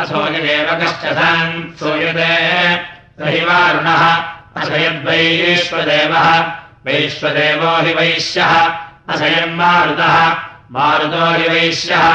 असोनिदेव 0.00 0.68
कश्च 0.80 1.04
सन् 1.18 1.54
सूयते। 1.78 2.32
स 3.18 3.32
हि 3.32 3.40
वारुणः 3.44 4.04
असयद्वैश्वदेवः 4.60 6.28
वैश्वदेवो 6.86 7.72
हि 7.86 7.92
वैश्यः 7.94 8.54
असयन्मारुतः 9.14 10.16
मारुतो 10.76 11.26
हि 11.32 11.48
वैश्यः। 11.48 12.06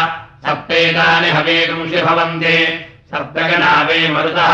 सप्तैतानि 0.48 1.30
हवेगुंसि 1.30 2.02
भवन्ति 2.02 2.58
सप्तगणा 3.12 3.72
वै 3.88 4.00
मरुतः 4.16 4.54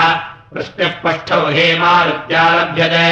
वृष्टिः 0.54 0.94
पष्ठौ 1.04 1.42
हे 1.56 1.66
मारुत्या 1.80 2.44
लभ्यते 2.56 3.10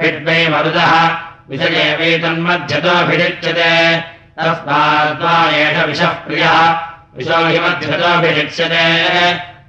विद्वै 0.00 0.48
मरुतः 0.48 1.16
विषये 1.50 1.96
वेतन्मध्यतोऽभिषिच्यते 1.96 3.98
तस्माद्वा 4.38 5.50
एष 5.50 5.84
विषः 5.84 6.06
प्रियः। 6.06 6.80
विशो 7.16 7.46
हि 7.46 7.58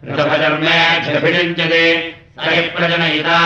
ऋतभजर्मेऽभिषिञ्चते 0.07 2.15
स 2.39 2.47
हि 2.47 2.61
प्रजनयिता। 2.61 3.39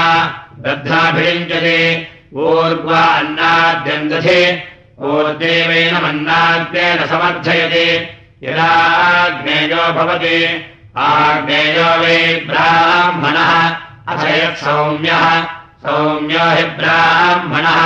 दद्धाभिषिञ्चते 0.59 2.07
ऊर्ध्वा 2.33 2.99
अन्नाद्यम् 2.99 4.09
दधे 4.09 4.67
ऊर्देवैनमन्नाद्येन 4.99 7.07
समर्थयति। 7.07 8.09
यदा 8.43 9.29
ज्ञेयो 9.29 9.93
भवति 9.93 10.71
आज्ञेयो 10.97 12.01
वै 12.01 12.45
ब्राह्मणः। 12.49 13.75
अथ 14.07 14.25
यत्सौम्यः 14.25 15.60
सौम्यो 15.83 16.43
हि 16.55 16.63
ब्राह्मणः 16.79 17.77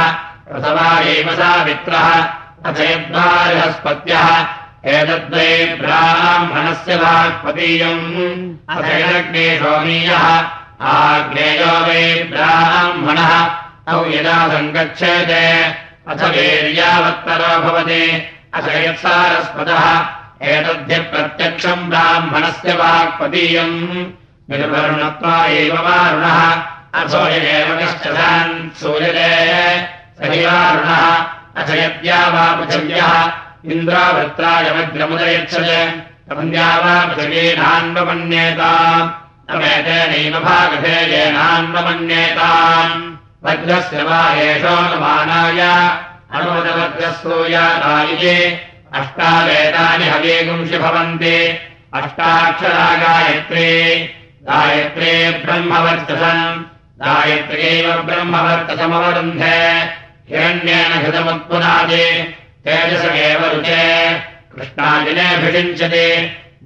प्रथमा 0.47 0.87
एव 1.11 1.29
सावित्रः 1.35 2.07
अथ 2.69 2.79
यद्वा 2.79 3.27
बृहस्पत्यः 3.45 4.27
एतद्वै 4.95 5.51
ब्राह्मणस्य 5.81 6.95
वाक्पतीयम् 7.03 8.03
अथ 8.73 8.89
यदग्ने 8.91 9.45
सोमीयः 9.59 10.25
आग्नेयो 10.91 11.71
वै 11.87 12.03
ब्राह्मणः। 12.33 13.31
औ 13.93 14.03
यदा 14.09 14.37
सङ्गच्छेते 14.53 15.45
अथ 16.11 16.21
वीर्यावत्तरो 16.35 17.53
भवति। 17.63 18.03
अथ 18.53 18.69
यत्सारस्पदः 18.75 19.85
एतद्धि 20.51 20.99
प्रत्यक्षम् 21.11 21.89
ब्राह्मणस्य 21.89 22.73
वाक्पदीयम्। 22.83 23.81
निर्वर्णत्वा 24.49 25.35
एव 25.59 25.75
वारुणः 25.87 26.39
एव 26.95 27.69
कश्चन 27.79 28.49
सूयते। 28.79 29.31
सहिवारुणः 30.19 31.01
अथ 31.59 31.69
यद्या 31.75 32.19
वा 32.33 32.45
पृथिव्यः 32.57 33.11
इन्द्रावृत्रायमग्रमुदयच्छते 33.71 35.81
तमन्या 36.29 36.69
वा 36.83 36.95
पृथिवीनान्वमन्येताम् 37.09 39.11
अमेतेनैव 39.55 40.35
भागधेयेनान्वमन्येताम् 40.45 42.95
वज्रस्य 43.45 43.97
वा 44.09 44.21
एषोऽनुमानाय 44.43 45.61
अनुमदवज्रस्तूयादायिजे 46.35 48.39
अष्टावेदानि 48.99 50.05
हवीगुंसि 50.13 50.77
भवन्ति। 50.85 51.37
अष्टाक्षरा 51.97 52.89
गायत्री 53.03 53.71
गायत्री 54.49 55.13
ब्रह्मवर्चसम् 55.43 56.63
गायत्र्यैव 57.03 58.01
ब्रह्मवर्चसमवरुन्धे 58.07 59.55
हिरण्येन 60.29 60.91
हृतमुत्पुनादि 61.03 62.05
तेजस 62.65 63.05
एव 63.23 63.41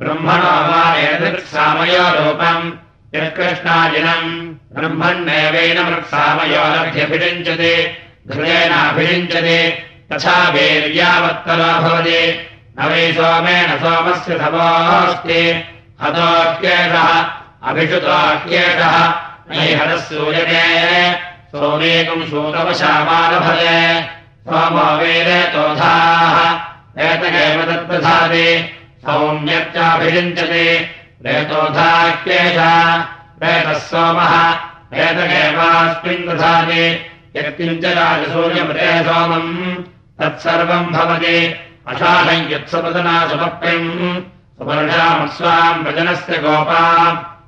ब्रह्मणो 0.01 0.51
वा 0.69 0.81
एतत्सामयो 1.05 2.03
रूपम् 2.17 2.67
यत्कृष्णाजिनम् 3.15 4.29
ब्रह्मण्येवेन 4.75 5.77
मृत्सामयोरभ्यभिषिञ्चति 5.87 7.73
घृतेनाभिषिञ्चति 8.29 9.59
तथा 10.11 10.35
वीर्यावत्तरो 10.53 11.71
भवति 11.85 12.21
न 12.77 12.79
वै 12.91 13.07
सोमेन 13.17 13.69
सोमस्य 13.81 14.37
समोऽस्ति 14.43 15.41
हतोऽह्येषः 16.03 17.09
नैहरः 19.51 19.97
सूयते 20.07 20.63
सोमेकम् 21.51 22.25
सूतवशामानभते 22.29 23.77
सोमो 24.49 24.87
वेदेतोधाः 24.99 26.35
एतगेव 27.05 27.61
तत्प्रधाति 27.69 28.47
सौम्यत्याभिषिञ्चते 29.05 30.65
रेतोधाह्येषः 31.25 32.75
रेतः 33.43 33.79
सोमः 33.87 34.35
एतगेवास्मिन् 35.05 36.27
दधाति 36.27 36.85
यत्किञ्च 37.37 37.85
राजसूर्यमृते 37.97 38.91
सोमम् 39.09 39.51
तत्सर्वम् 40.21 40.93
भवति 40.93 41.37
अषाढम् 41.93 42.51
यत्सपदना 42.53 43.17
सुपक्यम् 43.29 43.89
सुवर्षामस्वाम् 44.59 45.83
वजनस्य 45.87 46.37
गोपा 46.45 46.81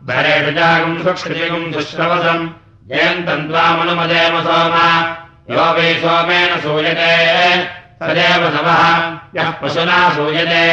भरेषु 0.07 0.51
जागम् 0.51 1.03
सुक्षितिगम् 1.03 1.73
सुश्रवसम् 1.73 2.49
जयन्तम् 2.89 3.47
त्वामनुमदेव 3.47 4.41
सोम। 4.41 4.75
यो 5.51 5.73
वै 5.73 5.93
सोमेन 5.93 6.59
सूयते। 6.59 7.11
सदेव 7.99 8.57
समः 8.57 8.83
यः 9.35 9.51
पशुना 9.51 10.09
सूयते। 10.09 10.63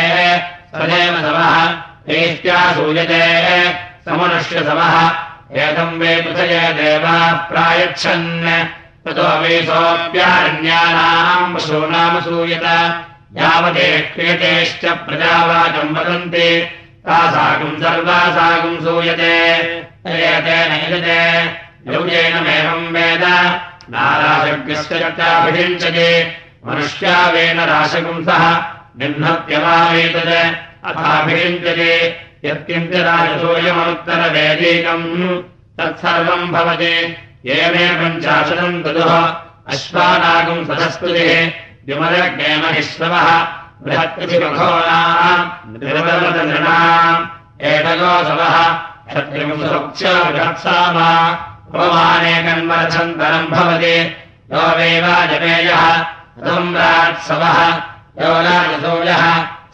सदेव 0.75 1.15
समः 1.17 1.69
हेष्ट्या 2.09 2.73
सूयते। 2.73 3.73
समनुष्यसमः 4.05 5.11
एतम् 5.53 6.01
वै 6.01 6.23
पृथये 6.23 6.73
देवाः 6.73 7.33
प्रायच्छन्। 7.33 8.65
ततो 9.05 9.41
वै 9.41 9.63
सोऽप्यारण्यानाम् 9.63 11.55
पशूनामसूयत 11.55 12.65
यावते 13.37 14.01
क्रियतेश्च 14.01 14.85
प्रजावाचम् 14.85 15.97
वदन्ति 15.97 16.78
एतेन 20.07 20.93
युजते। 20.93 21.93
यौजेनमेवम् 21.93 22.89
वेद। 22.89 23.55
नाराशज्ञस्य 23.91 24.99
चर्चाभिषिञ्चते 24.99 26.37
मनुष्यावेन 26.67 27.61
राशकुंसः 27.61 28.63
निह्नत्यवावेतत्। 28.99 30.87
अथाभिषिञ्चते। 30.87 32.21
यत्किञ्च 32.45 32.97
राजसूयमनुत्तरवेदीकम्। 32.97 35.43
तत्सर्वम् 35.79 36.49
भवति। 36.49 37.17
येमे 37.45 37.89
पञ्चाशतम् 37.89 38.85
तदुः 38.85 39.35
अश्वानागम् 39.69 40.67
सदस्पतिः। 40.67 41.51
विमलज्ञेमहिश्रवः 41.87 43.58
क्षत्रिमुक्ष्य 49.09 50.07
बृहत्सामा 50.25 51.11
अपमाने 51.69 52.35
कन्वरथन्तरम् 52.43 53.51
भवति। 53.51 53.97
यो 54.53 54.63
वैवाजपेयः 54.79 55.85
सम्राट्सवः 56.45 57.59
यो 58.23 58.33
राजसूयः 58.47 59.25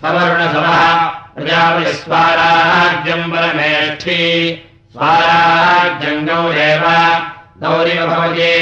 सवर्णसवः 0.01 0.81
प्रजापतिस्वाराज्यम् 1.35 3.31
परमेष्ठी 3.33 4.21
स्वाराज्यम् 4.93 6.27
गौरेव 6.27 6.85
गौरिव 7.63 8.07
भवति। 8.07 8.53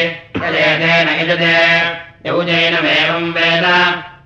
यदेतेन 0.45 1.09
यजते 1.21 1.57
यौजैनमेवम् 2.29 3.33
वेद 3.35 3.67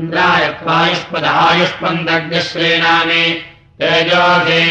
इन्द्रायत्वायुष्पद 0.00 1.24
आयुष्पन्दग्श्रीणामि 1.36 3.24
तेजोऽसि 3.80 4.64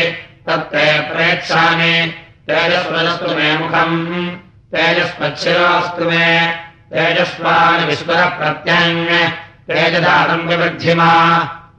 तत्ते 0.47 0.99
प्रेक्षामि। 0.99 2.13
तेजस्वदस्तु 2.47 3.35
मे 3.35 3.57
मुखम्। 3.57 4.29
तेजस्वच्छिरोऽस्तु 4.75 6.05
मे। 6.05 6.47
तेजस्वान् 6.93 7.85
विश्वः 7.85 8.25
प्रत्यङ् 8.25 9.05
तेजधातम् 9.67 10.47
विवृद्धिमा। 10.47 11.11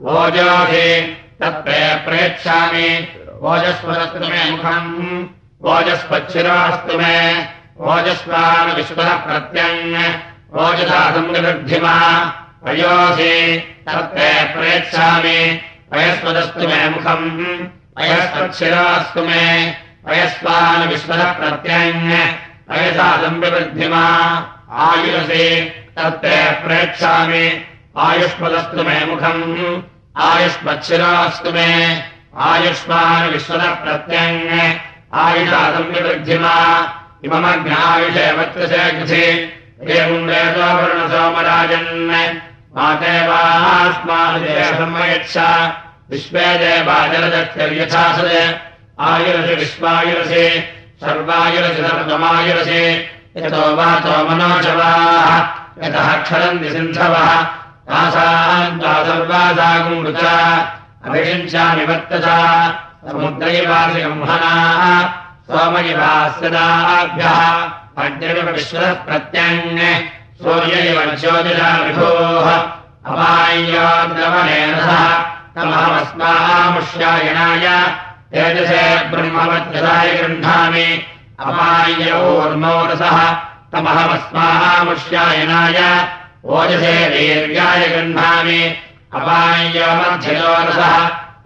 ओजोऽसि 0.00 1.16
तत्ते 1.40 1.94
प्रेक्षामि। 1.94 3.08
ओजस्वदस्तु 3.42 4.18
मे 4.18 4.50
मुखम्। 4.50 5.26
ओजस्वच्छिरोऽस्तु 5.64 6.98
मे। 6.98 7.46
ओजस्वान् 7.80 8.74
विश्वः 8.76 9.12
प्रत्यङ् 9.12 10.04
ओजधातम् 10.58 11.30
विवृद्धिमा। 11.30 11.98
अयोऽसि 12.66 13.58
तत्ते 13.88 14.44
प्रेक्षामि। 14.44 15.60
अयस्वदस्तु 15.92 16.68
मे 16.68 16.88
मुखम्। 16.88 17.81
अयस्वच्छिरोऽस्तु 17.98 19.22
मे। 19.22 19.74
अयस्वान् 20.08 20.88
विश्वः 20.88 21.32
प्रत्यङ्। 21.32 22.26
अयसादम्बिवृद्धिमा 22.70 24.06
आयुषसि 24.70 25.72
तत्ते 25.98 26.50
प्रेक्षामि। 26.50 27.64
आयुष्मदस्तु 27.98 28.82
मे 28.82 29.04
मुखम्। 29.04 30.22
आयुष्मच्छिरोऽस्तु 30.22 31.52
मे। 31.52 32.02
आयुष्मान् 32.38 33.30
विश्वः 33.30 33.74
प्रत्यङ्। 33.74 34.72
आयुषादम्बिवृद्धिमा 35.14 36.86
इममज्ञायुषे 37.24 38.32
वत्रसे 38.32 38.90
कृषि। 38.90 39.58
एवम् 39.90 40.26
वेदो 40.26 40.60
वरुणसोमराजन् 40.60 42.40
माते 42.76 43.28
वास्मायच्छ 43.28 45.38
विश्वे 46.12 46.40
देवाजलदक्षर्यथासद 46.40 48.60
आयुरसि 49.00 49.54
विश्वायुरसि 49.54 50.64
सर्वायुरसि 51.00 51.74
सर्वमायुरसि। 51.74 53.10
यतो 53.36 53.76
वातो 53.76 54.28
मनोजवाः 54.28 55.86
यतः 55.86 56.22
क्षरन्ति 56.22 56.70
सिन्धवः। 56.70 57.42
तासाम् 57.42 58.80
त्वा 58.80 59.04
सर्वासागुमृता 59.04 60.66
अभिषिञ्चामि 61.04 61.84
वर्तसा। 61.84 62.74
समुद्रैवासि 63.10 64.00
गंहनाः 64.00 65.08
सोमयिवास्यदाभ्यः। 65.48 67.68
विश्वः 68.52 68.92
प्रत्यङ् 68.92 70.42
सूर्यैव 70.42 71.16
ज्योतिषा 71.16 71.76
विभोः 71.76 72.62
अमाय्योद्रवणेन 73.06 74.78
सह 74.78 75.31
तमहमस्मामुष्यायणाय 75.56 77.66
तेजसे 78.32 79.08
ब्रह्मवत्यदाय 79.08 80.14
गृह्णामि। 80.14 80.88
अमाय्योर्मोरसः 81.40 83.18
तमहमस्मामुष्यायणाय 83.72 85.78
ओजसे 86.44 87.08
वीर्याय 87.08 87.88
गृह्णामि। 87.88 88.76
अपाय्यमध्ययोरसः 89.14 90.94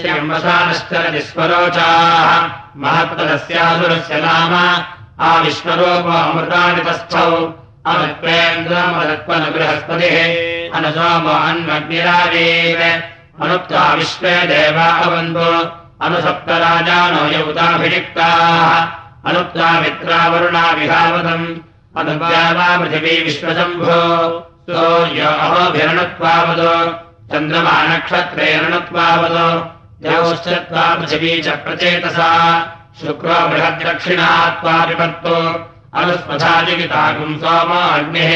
श्रीम्बसानश्चरति 0.00 1.20
स्वरोचाः 1.20 2.30
महत्पदस्यासुरस्य 2.76 4.14
नाम 4.14 4.52
आविश्वरूपमृतानि 5.20 6.84
तस्थौ। 6.84 7.54
अमत्वेन्द्रमदत्पन 7.86 9.42
बृहस्पतिः 9.54 10.16
अनुसोमो 10.78 11.30
अन्वग्निरावीर 11.30 13.11
अनुक्त्वा 13.42 13.94
विश्वे 13.94 14.34
देवा 14.46 14.84
अवन्तो 14.84 15.48
अनुसप्तराजानो 16.06 17.22
यौताभिषिक्ताः। 17.38 19.02
अनुक्त्वा 19.30 19.70
मित्रावरुणा 19.80 20.70
विहावतम् 20.70 21.46
अनुद्यावा 22.00 22.68
पृथिवी 22.78 23.24
विश्वशम्भो। 23.24 23.98
सूर्यो 24.70 25.30
अहोभिरणत्वावदो 25.44 26.74
चन्द्रमा 27.32 27.76
नक्षत्रेरणत्वावदो 27.82 29.48
द्यौश्चत्वा 30.02 30.94
पृथिवी 30.94 31.42
च 31.42 31.48
प्रचेतसा। 31.48 32.30
शुक्रो 33.00 33.48
बृहद्दक्षिणा 33.48 34.30
त्वा 34.60 34.84
विपत्तो 34.84 35.36
अनुस्मधाजिगिताकुम् 36.00 37.38
सोमो 37.38 37.80
अग्निः। 37.98 38.32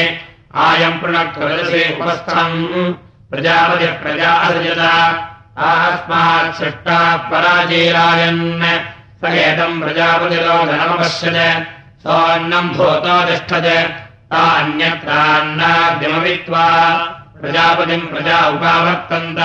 आयम् 0.55 0.99
पृणक्त्वरसि 1.01 1.83
उपस्थम् 2.01 3.06
प्रजापतिः 3.31 3.91
प्रजा 3.91 4.31
असृजत 4.31 4.79
आस्मात् 5.57 6.55
सृष्टा 6.55 7.17
पराजीरायन् 7.17 8.63
स 9.21 9.23
एतम् 9.23 9.81
प्रजापतिरोधनमपश्यत् 9.81 12.03
सोऽन्नम् 12.03 12.69
भूतो 12.69 13.25
तिष्ठत्। 13.25 13.91
तान्यत्रान्नाद्यमवित्वा 14.31 16.67
प्रजापतिम् 17.41 18.01
प्रजा 18.01 18.47
उपावर्तन्त। 18.47 19.39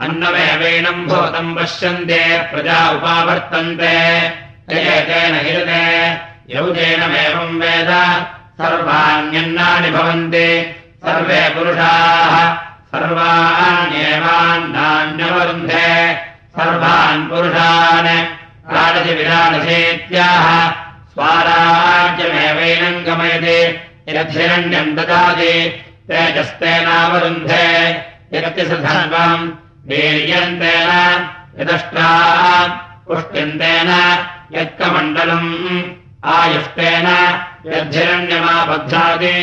अन्नमेवैनम् 0.00 1.06
भूतम् 1.06 1.56
पश्यन्ते। 1.56 2.42
प्रजा 2.42 2.90
उपावर्तन्ते। 2.90 4.18
एतेन 4.72 5.34
हिरते। 5.34 6.56
यौजेनमेवम् 6.56 7.60
वेद। 7.60 8.26
सर्वाण्यन्नानि 8.58 9.90
भवन्ति। 9.90 10.76
सर्वे 11.04 11.54
पुरुषाः 11.54 12.71
सर्वाण्येवान्नान्यवरुन्धे 12.94 15.90
सर्वान् 16.56 17.22
पुरुषान् 17.28 18.08
राडसि 18.74 19.12
विराडसेत्याह 19.18 20.46
स्वाराज्यमेवैनम् 21.12 23.04
गमयति 23.06 23.60
यद्धिरण्यम् 24.16 24.94
ददाति 24.96 25.54
तेजस्तेनावरुन्धे 26.08 27.66
यत्यसधर्वम् 28.34 29.46
वीर्यन्तेन 29.88 30.90
यदष्ट्रा 31.60 32.10
पुष्ट्यन्तेन 33.06 33.90
यत्कमण्डलम् 34.56 35.50
आयुष्टेन 36.36 37.08
यद्धिरण्यमाबध्नाति 37.72 39.34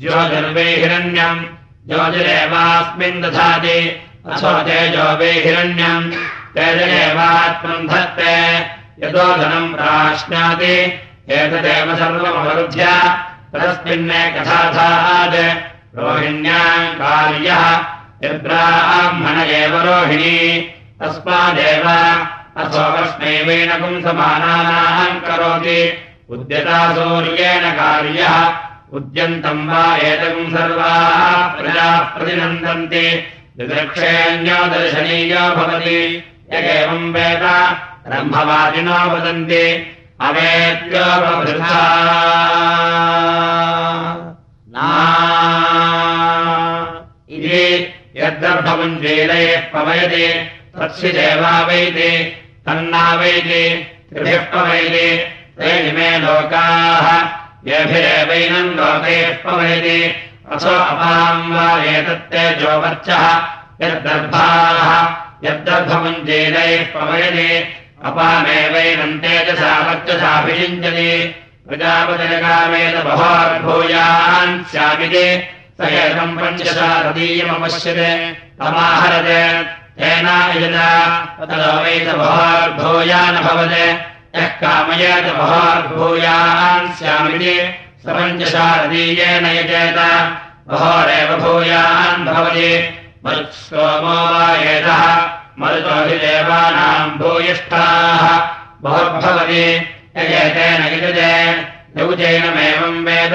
ज्योतिर्वे 0.00 0.66
हिरण्यम् 0.82 1.40
ज्योतिरेवास्मिन् 1.88 3.22
दधाति। 3.22 4.02
असो 4.32 4.52
तेजो 4.52 5.16
वे 5.16 5.30
हिरण्यम् 5.30 6.10
तेजरेवात्मम् 6.54 7.88
धत्ते। 7.88 8.58
यतो 9.06 9.36
धनम् 9.36 9.74
प्राश्नाति। 9.74 10.74
एतदेव 11.30 11.96
सर्वमवरुध्य। 11.96 12.84
तस्मिन्ने 13.56 14.34
रोहिण्याम् 15.96 16.94
कार्यः। 16.94 17.80
यद्ब्राह्मण 18.24 19.40
एव 19.40 19.80
रोहिणी। 19.80 20.60
तस्मादेव 21.02 21.88
असो 22.62 23.02
वष्णैवेन 23.02 23.80
पुंसमानानाम् 23.80 25.20
करोति। 25.20 25.98
उद्यता 26.30 26.92
सूर्येण 26.92 27.70
कार्यः। 27.70 28.54
उद्यन्तम् 28.92 29.68
वा 29.68 29.96
एतम् 29.96 30.50
सर्वाः 30.50 31.17
प्रजाः 31.56 31.98
प्रतिनन्दन्ति 32.14 33.06
दिदृक्षेऽन्यो 33.58 34.58
दर्शनीयो 34.74 35.44
भवति। 35.56 36.00
यगेवम् 36.52 37.12
वेद 37.14 37.44
ब्रह्मवादिनो 38.06 38.98
वदन्ति। 39.12 39.64
अवेद्योपभृता 40.26 41.74
इति 47.36 47.64
यद्दर्भवञ्जेलयः 48.16 49.60
पवयति 49.72 50.26
तस्य 50.78 51.08
देवावैति 51.18 52.10
तन्नावैति 52.66 53.64
त्रिभिः 54.10 54.42
पवयति 54.52 55.08
ते 55.58 55.70
इमे 55.88 56.10
लोकाः। 56.18 57.06
येभिरेवैनम् 57.68 58.76
लोकैः 58.78 59.28
पवयति 59.44 59.98
असो 60.54 60.74
अपाम् 60.90 61.50
वा 61.54 61.66
एतत्ते 61.94 62.44
जोवर्चः 62.60 63.24
यद्दर्भाः 63.82 64.88
यद्दर्भमुञ्जेनैः 65.46 66.84
पवयति 66.94 67.50
अपामेवैनम् 68.08 69.18
तेजसा 69.22 69.72
वर्चसाभिषिञ्चति 69.86 71.10
प्रजापतिरकामेन 71.68 72.94
बहोर्भूयान् 73.08 74.62
स्यामिति 74.70 75.26
स 75.80 75.90
एकम् 76.02 76.36
पञ्चशा 76.38 76.90
तदीयमपश्यते 77.04 78.12
तमाहरते 78.60 79.42
तेन 79.98 80.28
यदा 80.62 80.90
भवते 83.46 83.84
यः 84.36 84.48
कामयेत 84.62 85.26
बहोर्भूयान् 85.38 86.92
स्यामिति 86.98 87.54
स 88.08 88.10
पञ्चशारदीयेन 88.10 89.46
यजेत। 89.46 89.96
बहोरेव 90.68 91.36
भूयान् 91.36 92.24
भवति। 92.24 92.94
मरुत्सोमो 93.26 94.38
वा 94.38 94.56
एतः। 94.56 95.26
मरुतो 95.58 96.10
हि 96.10 96.18
देवानाम् 96.18 97.10
भूयिष्ठाः। 97.10 98.50
बहुर्भवति 98.80 99.74
यजेतेन 100.16 101.04
युजे 101.04 101.60
यौजैनमेवम् 101.96 103.06
वेद। 103.06 103.34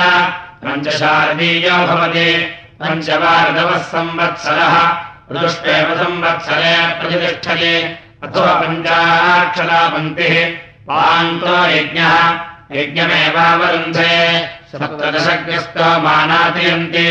पञ्चशारदीयो 0.63 1.87
भवति। 1.87 2.55
पञ्चवार्धवः 2.83 3.77
संवत्सरः। 3.77 4.89
ऋतुष्वेव 5.31 6.03
संवत्सरे 6.03 6.95
प्रतिष्ठति। 7.01 7.97
अथवा 8.23 8.53
पञ्चाक्षरा 8.53 9.89
पङ्क्तिः 9.89 10.45
पान्तो 10.87 11.65
यज्ञः। 11.65 12.39
यज्ञमेवावरुन्धे 12.71 14.49
सप्तदशग्रस्तो 14.73 15.87
मानातयन्ति 16.03 17.07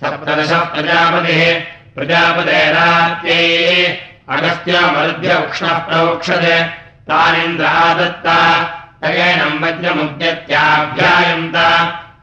सप्तदश 0.00 0.52
प्रजापतिः 0.72 1.42
प्रजापतेरात्यै 1.94 3.42
अगस्त्यामरुभ्य 4.34 5.34
उक्ष्णः 5.34 5.76
प्रवोक्षते। 5.78 6.56
तानिन्द्रादत्ता 7.08 8.38
तयेनम् 9.02 9.60
वज्रमुद्यत्याभ्यायन्त। 9.62 11.56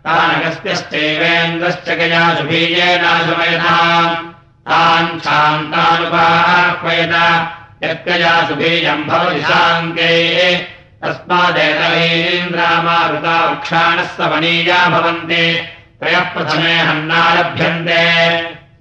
तानगस्त्यश्चैवेन्द्रश्च 0.06 1.88
गया 2.00 2.24
सुभीयेनाशमयता 2.36 3.78
तान् 4.68 5.20
शान्तानुपाह्वयत 5.26 7.16
यत्कया 7.84 8.36
भवति 9.08 9.42
शाङ्के 9.42 10.12
तस्मादेतवीन्द्रामारुता 11.04 13.46
वृक्षाणः 13.46 14.04
सवनीया 14.04 14.90
भवन्ति 14.90 15.70
त्रयः 16.00 16.20
प्रथमे 16.20 16.80
हन्नालभ्यन्ते। 16.80 18.02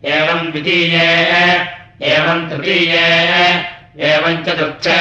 एवम् 0.05 0.53
द्वितीये 0.53 1.09
एवम् 2.03 2.51
तृतीये 2.51 3.07
एवम् 4.01 4.45
चतुर्थे। 4.45 5.01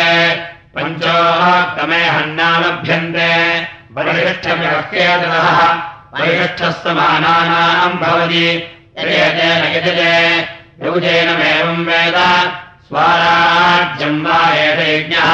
पञ्चोत्तमे 0.76 2.06
हन्नालभ्यन्ते। 2.06 3.30
परिष्ठव्यक्येतरः 3.96 5.60
परिष्ठः 6.14 6.72
समानानाम् 6.72 8.00
भवति 8.00 8.48
यजेन 8.98 9.74
यजते। 9.74 10.16
यौजेनमेवम् 10.86 11.86
वेद। 11.86 12.18
स्वाराज्यम् 12.88 14.26
वा 14.26 14.40
एष 14.54 14.80
यज्ञः 14.90 15.30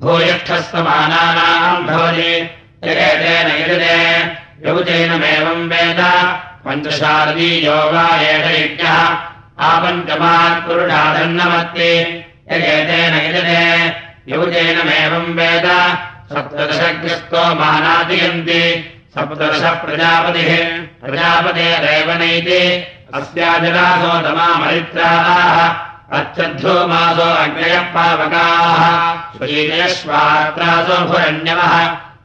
भूयिष्ठः 0.00 0.60
समानानाम् 0.60 1.86
भवति। 1.86 2.50
एतेन 2.84 3.46
यजते। 3.46 4.68
यौजेनमेवम् 4.68 5.68
वेद। 5.68 6.30
पञ्चशारदीयो 6.66 7.72
वा 7.72 8.16
एष 8.16 8.60
यज्ञः 8.60 9.08
आपञ्चमात् 9.60 10.66
पुरुषादन्नमत्ति 10.66 12.24
यजेतेन 12.52 13.14
यजते 13.14 13.86
यौजेनमेवम् 14.28 15.34
वेद। 15.34 15.66
सप्तदशग्रस्तो 16.32 17.54
मानादयन्ति। 17.54 18.62
सप्तदश 19.14 19.60
प्रजापतिः। 19.60 20.56
प्रजापतेरेव 20.78 22.12
नैति 22.18 22.86
अस्याजलासो 23.14 24.12
तमामरित्राः 24.28 25.68
अच्छद्धूमासो 26.18 27.28
अग्नयः 27.42 27.80
पावकाः। 27.80 28.80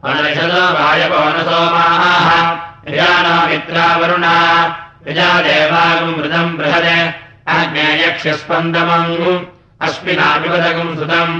मनषदो 0.06 0.66
वायवोनसोमाः 0.74 2.52
प्रजानो 2.86 3.48
मित्रावरुणा। 3.48 4.66
प्रजादेवागम् 5.04 6.18
मृदम् 6.18 6.58
बृहद 6.58 7.14
आज्ञेयक्ष्यस्पन्दमम् 7.54 9.44
अस्मिनाभिपदकम् 9.86 10.96
सुतम् 10.98 11.36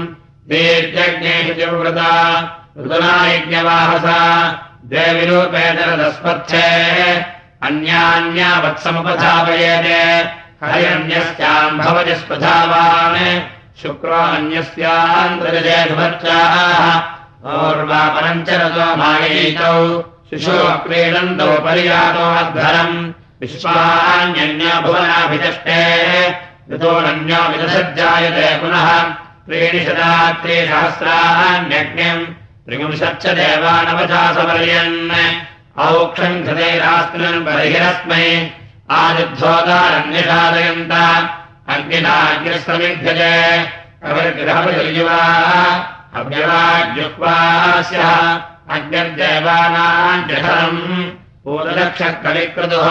दीर्घज्ञेषु 0.50 1.70
व्रता 1.78 2.12
ऋतुनायज्ञवाहसा 2.78 4.18
द्वे 4.90 5.06
विरूपेतरदस्पर्थे 5.18 6.66
अन्यान्या 7.66 8.50
भवति 11.82 12.14
स्पधावान् 12.20 13.18
शुक्रो 13.82 14.20
अन्यस्यान्तर्जय 14.36 15.84
सुभर्चाः 15.88 16.54
और्वापरञ्चरतो 17.56 18.86
माययितौ 19.02 19.76
शिशो 20.30 20.58
क्रीडन्तौ 20.86 21.52
पर्यातो 21.66 22.26
भुवनाभिचष्टे 24.84 25.80
ऋतोरन्यो 26.72 27.40
विदसज्जायते 27.52 28.46
पुनः। 28.60 28.88
त्रीणि 29.46 29.80
शता 29.86 30.12
त्रिसहस्राण्यज्ञम् 30.42 32.22
त्रिविंशच्च 32.66 33.24
देवानवचासपर्यन् 33.38 34.96
औक्षम् 35.86 36.42
कृतैरास्मिन् 36.46 37.44
बर्हिरस्मै 37.46 38.26
आदिद्धोदारन्यसादयन्त 39.00 40.94
अग्निनाग्निस्तमिभ्यजे 41.74 43.36
कविर्गृहपतिर्युवा 44.02 45.20
अव्यवाज्युक्वास्यः 46.20 48.10
अग्निर्देवानाम् 48.76 50.26
जठरम् 50.28 50.82
पूर्वदक्षः 51.44 52.12
कविक्रतुः 52.24 52.88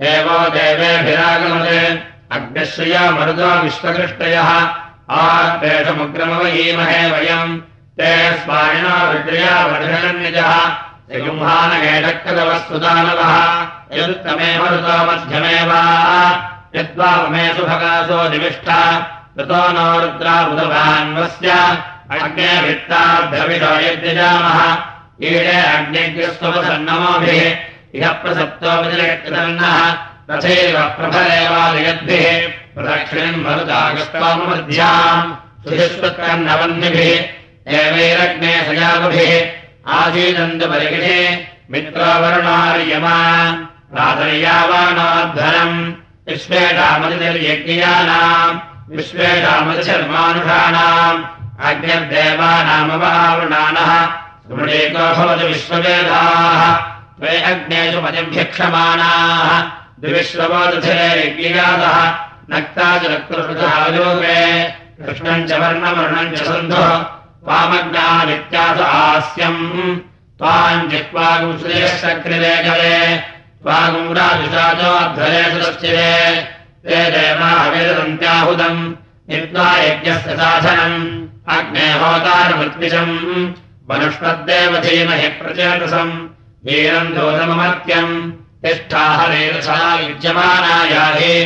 देवो 0.00 0.50
देवेभिरागमते। 0.50 2.02
अग्निश्रिया 2.32 3.10
मरुदो 3.10 3.46
विश्वकृष्टयः 3.46 4.66
आपेषमुग्रमवहीमहे 5.10 7.10
वयम्। 7.10 7.60
ते 7.98 8.32
स्वामिना 8.32 9.12
रुद्रया 9.12 9.66
वर्षणन्यजः 9.66 10.52
युम्हानगेटक्कदवस्तुदानवः 11.26 13.34
यदुत्तमे 13.96 14.58
मरुतो 14.58 15.06
मध्यमे 15.06 15.62
वा। 15.62 15.82
यद्वामे 16.76 17.54
सुभगासो 17.54 18.28
निविष्टा 18.28 19.00
ततो 19.36 19.72
नो 19.72 20.00
रुद्रा 20.00 20.48
बुधवान्वस्य। 20.48 21.50
अग्नेभित्ताभ्यविधो 22.10 23.80
यद्यजामः 23.80 24.60
ईडे 25.22 25.62
अग्निग्रस्वसन्नमोभिः 25.76 27.71
इह 27.96 28.04
प्रसप्तोपतिरक्तन्नः 28.20 29.74
तथैव 30.28 30.76
प्रभरेवादयद्भिः 30.98 32.28
प्रदक्षिणम् 32.74 33.42
मरुतागस्त्वामध्याम् 33.44 35.32
सुधिष्वत्कर्णवन्निभिः 35.64 37.10
देवैरग्ने 37.72 38.52
सजागभिः 38.68 39.32
आसीदन्तपरिगिणे 39.96 41.18
मित्रोवरुणार्यमा 41.72 43.18
प्रातर्यावानाध्वरम् 43.92 45.76
विश्वेषामतिर्यज्ञानाम् 46.28 48.60
विश्वेषामतिशर्मानुषाणाम् 48.96 51.20
अग्निर्देवानामवावृणानः 51.68 53.92
स्मृणेको 54.46 55.04
भवति 55.18 55.46
विश्ववेदाः 55.52 56.62
त्वे 57.22 57.42
अग्नेषु 57.42 58.00
पतिभ्यक्षमाणाः 58.02 59.50
द्विविश्वबोधे 60.00 60.94
यज्ञातः 61.20 61.96
नक्ताचरक्तृषालोके 62.50 64.38
कृष्णम् 65.02 65.46
च 65.48 65.52
वर्णवर्णम् 65.52 66.32
च 66.36 66.42
सन्धुः। 66.42 66.98
त्वामग्नादित्यास 67.44 68.80
आस्यम् 68.80 69.96
त्वाम् 70.38 70.88
जित्वागुम् 70.90 71.58
श्रेयश्चक्रिरे 71.58 72.54
जले। 72.64 72.98
त्वागुम् 73.62 74.14
राजुषाचोऽध्वरे 74.18 75.42
सुरश्चिरे 75.52 76.12
ते 76.84 76.98
देवाविदन्त्याहुदम् 77.10 78.82
नित्वा 79.28 79.68
यज्ञस्य 79.76 80.36
साधनम्। 80.40 81.22
अग्नेहोतारमृत्विजम् 81.56 83.16
वनुष्पद्देव 83.90 84.76
धीमहि 84.76 85.28
प्रचेतसम् 85.28 86.31
वीरम् 86.66 87.14
दोतममर्त्यम् 87.14 88.32
तिष्ठा 88.62 89.00
हरेरसा 89.00 90.00
युज्यमानायाहि 90.00 91.44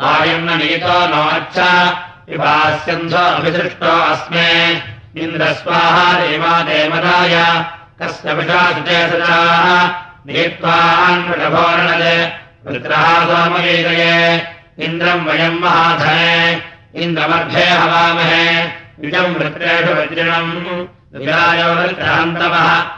वायम् 0.00 0.44
न 0.44 0.58
नीतो 0.58 1.06
नो 1.06 1.22
अच्छ 1.22 1.58
विभास्यन्धो 2.30 3.16
अभिदृष्टो 3.16 3.92
अस्मे। 4.12 4.72
इन्द्रस्वाहा 5.22 6.12
देवा 6.12 6.62
देवदाय 6.62 7.64
कस्य 8.02 8.34
नीत्वान्वृषभोरणज 10.26 12.04
वृत्रः 12.66 13.24
सोमवीरये 13.24 14.46
इन्द्रम् 14.78 15.26
वयम् 15.26 15.60
महाधने। 15.60 16.62
इन्द्रमर्भे 16.94 17.64
हवामहे। 17.64 18.64
इदम् 19.04 19.36
वृत्रेषु 19.36 19.92
वज्रिणम्। 19.92 20.86
विरायो 21.14 21.74
वृत्रहन्तवः 21.74 22.97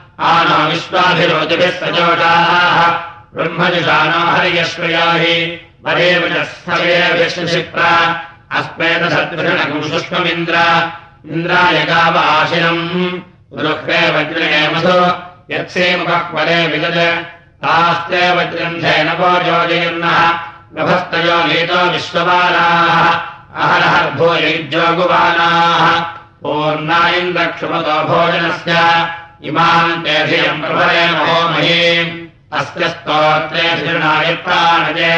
आनो 0.29 0.57
विश्वाभिरोचिभिः 0.69 1.71
सजोषाः 1.81 2.79
ब्रह्मजुषानो 3.35 4.21
हर्यश्वया 4.35 5.05
हि 5.21 5.35
अस्मेतसद्विषणकम् 8.59 9.87
शुष्ममिन्द्र 9.91 10.55
इन्द्राय 11.33 11.77
गाव 11.89 12.15
गृह्रे 13.59 14.01
वज्रणे 14.15 14.61
मधु 14.73 14.97
यत्सेमुखक्वरे 15.53 16.59
विदज 16.71 16.97
तास्ते 17.63 18.21
वज्रन्धेन 18.37 19.07
भोजोजयन्नः 19.19 20.19
नभस्तयो 20.75 21.37
गीतो 21.49 21.79
विश्वबालाः। 21.93 22.95
अहरहर्भोयुज्योगुबालाः 23.63 25.83
पूर्णा 26.43 26.99
इन्द्रक्षुमतो 27.21 27.97
भोजनस्य 28.11 28.73
इमाम् 29.43 30.03
ते 30.03 30.15
धियम् 30.27 30.61
प्रभरे 30.61 31.03
महो 31.11 31.37
महीम् 31.49 32.11
अस्य 32.59 32.83
स्तोत्रे 32.89 33.65
धिरुणाय 33.81 34.29
प्राणजे। 34.45 35.15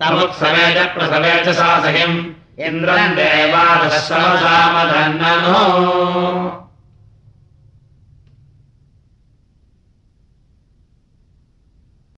तमुत्सवे 0.00 0.66
च 0.74 0.76
प्रसवे 0.94 1.34
च 1.44 1.46
सा 1.56 1.70
सहिम् 1.84 2.16
इन्द्रम् 2.66 3.16
देवादशमधन्ननो 3.16 4.30